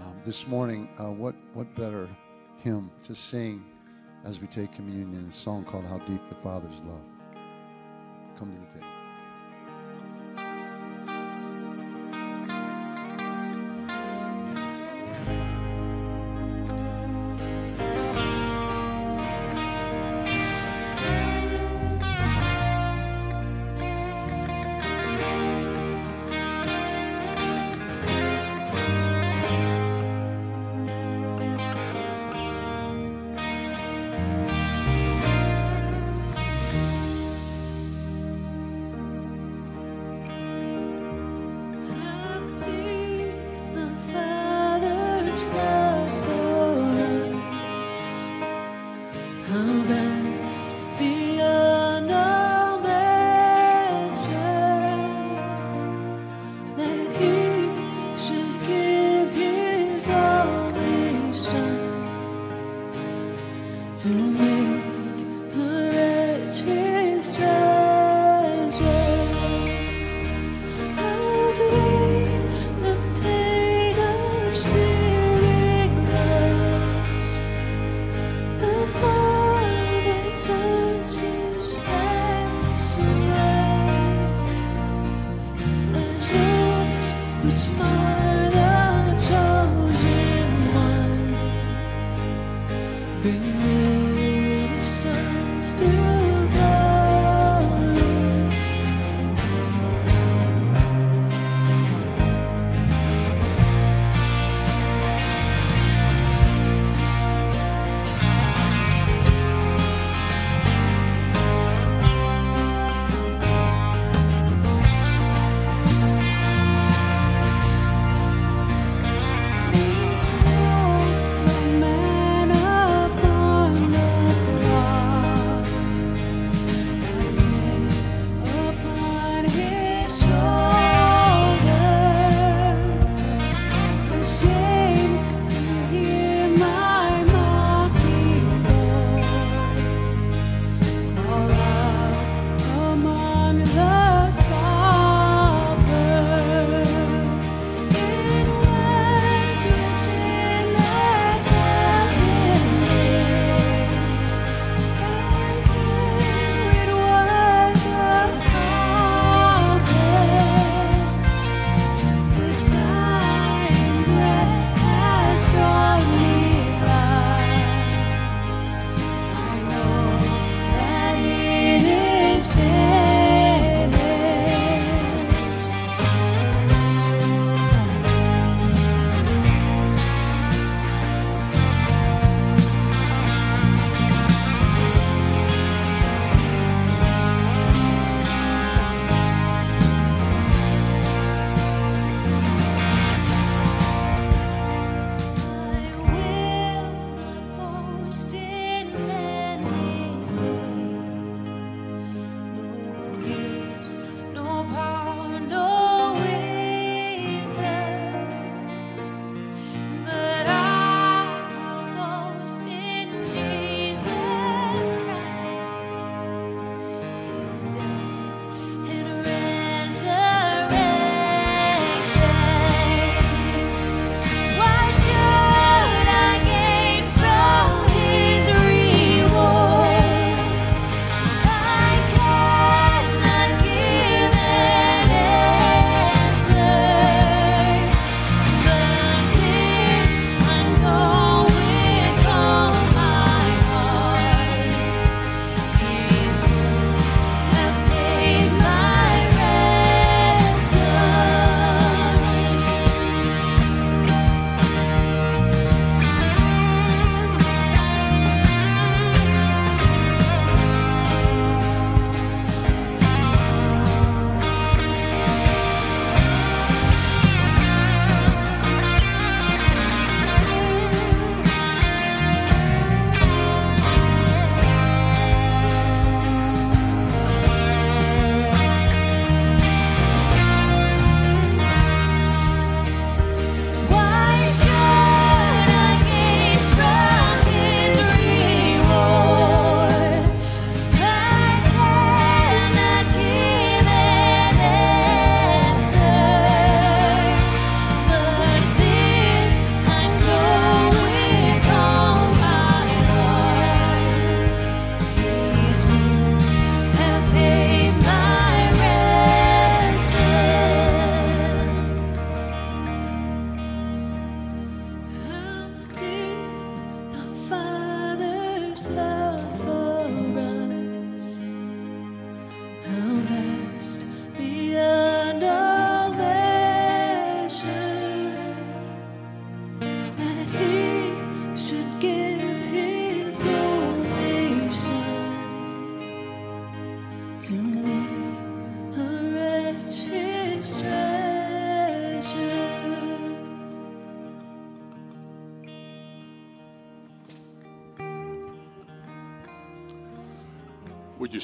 um, 0.00 0.20
this 0.24 0.46
morning, 0.46 0.88
uh, 0.98 1.10
what 1.10 1.34
what 1.52 1.74
better 1.74 2.08
hymn 2.56 2.90
to 3.02 3.14
sing 3.14 3.62
as 4.24 4.40
we 4.40 4.46
take 4.46 4.72
communion? 4.72 5.26
A 5.28 5.32
song 5.32 5.64
called 5.64 5.84
"How 5.84 5.98
Deep 5.98 6.26
the 6.28 6.34
Father's 6.34 6.80
Love." 6.80 7.04
Come 8.38 8.52
to 8.52 8.74
the 8.74 8.80
table. 8.80 8.89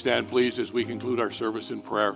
Stand, 0.06 0.28
please, 0.28 0.60
as 0.60 0.72
we 0.72 0.84
conclude 0.84 1.18
our 1.18 1.32
service 1.32 1.72
in 1.72 1.82
prayer? 1.82 2.14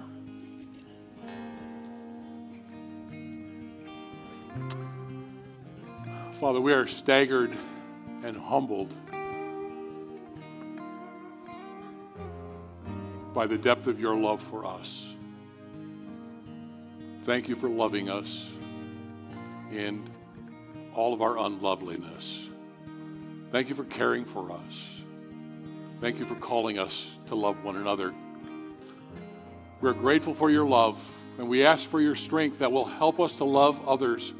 Father, 6.38 6.60
we 6.60 6.72
are 6.72 6.86
staggered 6.86 7.50
and 8.22 8.36
humbled 8.36 8.94
by 13.34 13.44
the 13.48 13.58
depth 13.58 13.88
of 13.88 13.98
your 13.98 14.14
love 14.14 14.40
for 14.40 14.64
us. 14.64 15.12
Thank 17.24 17.48
you 17.48 17.56
for 17.56 17.68
loving 17.68 18.08
us 18.08 18.50
in 19.72 20.08
all 20.94 21.12
of 21.12 21.22
our 21.22 21.38
unloveliness. 21.38 22.50
Thank 23.50 23.68
you 23.68 23.74
for 23.74 23.84
caring 23.86 24.24
for 24.24 24.52
us. 24.52 24.99
Thank 26.00 26.18
you 26.18 26.24
for 26.24 26.34
calling 26.36 26.78
us 26.78 27.10
to 27.26 27.34
love 27.34 27.62
one 27.62 27.76
another. 27.76 28.14
We're 29.82 29.92
grateful 29.92 30.34
for 30.34 30.50
your 30.50 30.64
love, 30.66 30.98
and 31.36 31.46
we 31.46 31.66
ask 31.66 31.86
for 31.86 32.00
your 32.00 32.16
strength 32.16 32.60
that 32.60 32.72
will 32.72 32.86
help 32.86 33.20
us 33.20 33.34
to 33.34 33.44
love 33.44 33.86
others, 33.86 34.32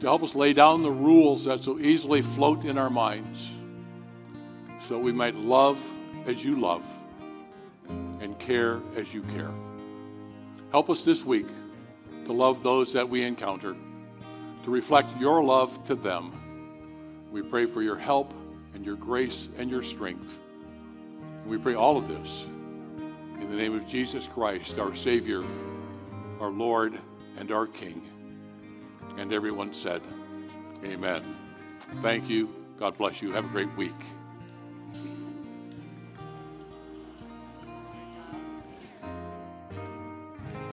to 0.00 0.06
help 0.08 0.24
us 0.24 0.34
lay 0.34 0.52
down 0.52 0.82
the 0.82 0.90
rules 0.90 1.44
that 1.44 1.62
so 1.62 1.78
easily 1.78 2.22
float 2.22 2.64
in 2.64 2.76
our 2.76 2.90
minds, 2.90 3.48
so 4.80 4.98
we 4.98 5.12
might 5.12 5.36
love 5.36 5.78
as 6.26 6.44
you 6.44 6.58
love 6.58 6.84
and 7.88 8.36
care 8.40 8.80
as 8.96 9.14
you 9.14 9.22
care. 9.22 9.52
Help 10.72 10.90
us 10.90 11.04
this 11.04 11.24
week 11.24 11.46
to 12.24 12.32
love 12.32 12.64
those 12.64 12.92
that 12.94 13.08
we 13.08 13.22
encounter, 13.22 13.76
to 14.64 14.70
reflect 14.72 15.16
your 15.20 15.40
love 15.44 15.84
to 15.84 15.94
them. 15.94 17.28
We 17.30 17.42
pray 17.42 17.66
for 17.66 17.80
your 17.80 17.96
help 17.96 18.34
and 18.74 18.84
your 18.84 18.96
grace 18.96 19.48
and 19.58 19.70
your 19.70 19.82
strength. 19.82 20.40
we 21.46 21.58
pray 21.58 21.74
all 21.74 21.96
of 21.96 22.08
this 22.08 22.46
in 23.40 23.50
the 23.50 23.56
name 23.56 23.74
of 23.74 23.86
Jesus 23.88 24.28
Christ, 24.28 24.78
our 24.78 24.94
Savior, 24.94 25.44
our 26.40 26.50
Lord, 26.50 26.98
and 27.38 27.50
our 27.50 27.66
King. 27.66 28.02
And 29.16 29.32
everyone 29.32 29.74
said, 29.74 30.00
Amen. 30.84 31.36
Thank 32.02 32.28
you. 32.28 32.48
God 32.78 32.96
bless 32.96 33.20
you. 33.20 33.32
Have 33.32 33.44
a 33.44 33.48
great 33.48 33.74
week. 33.76 33.92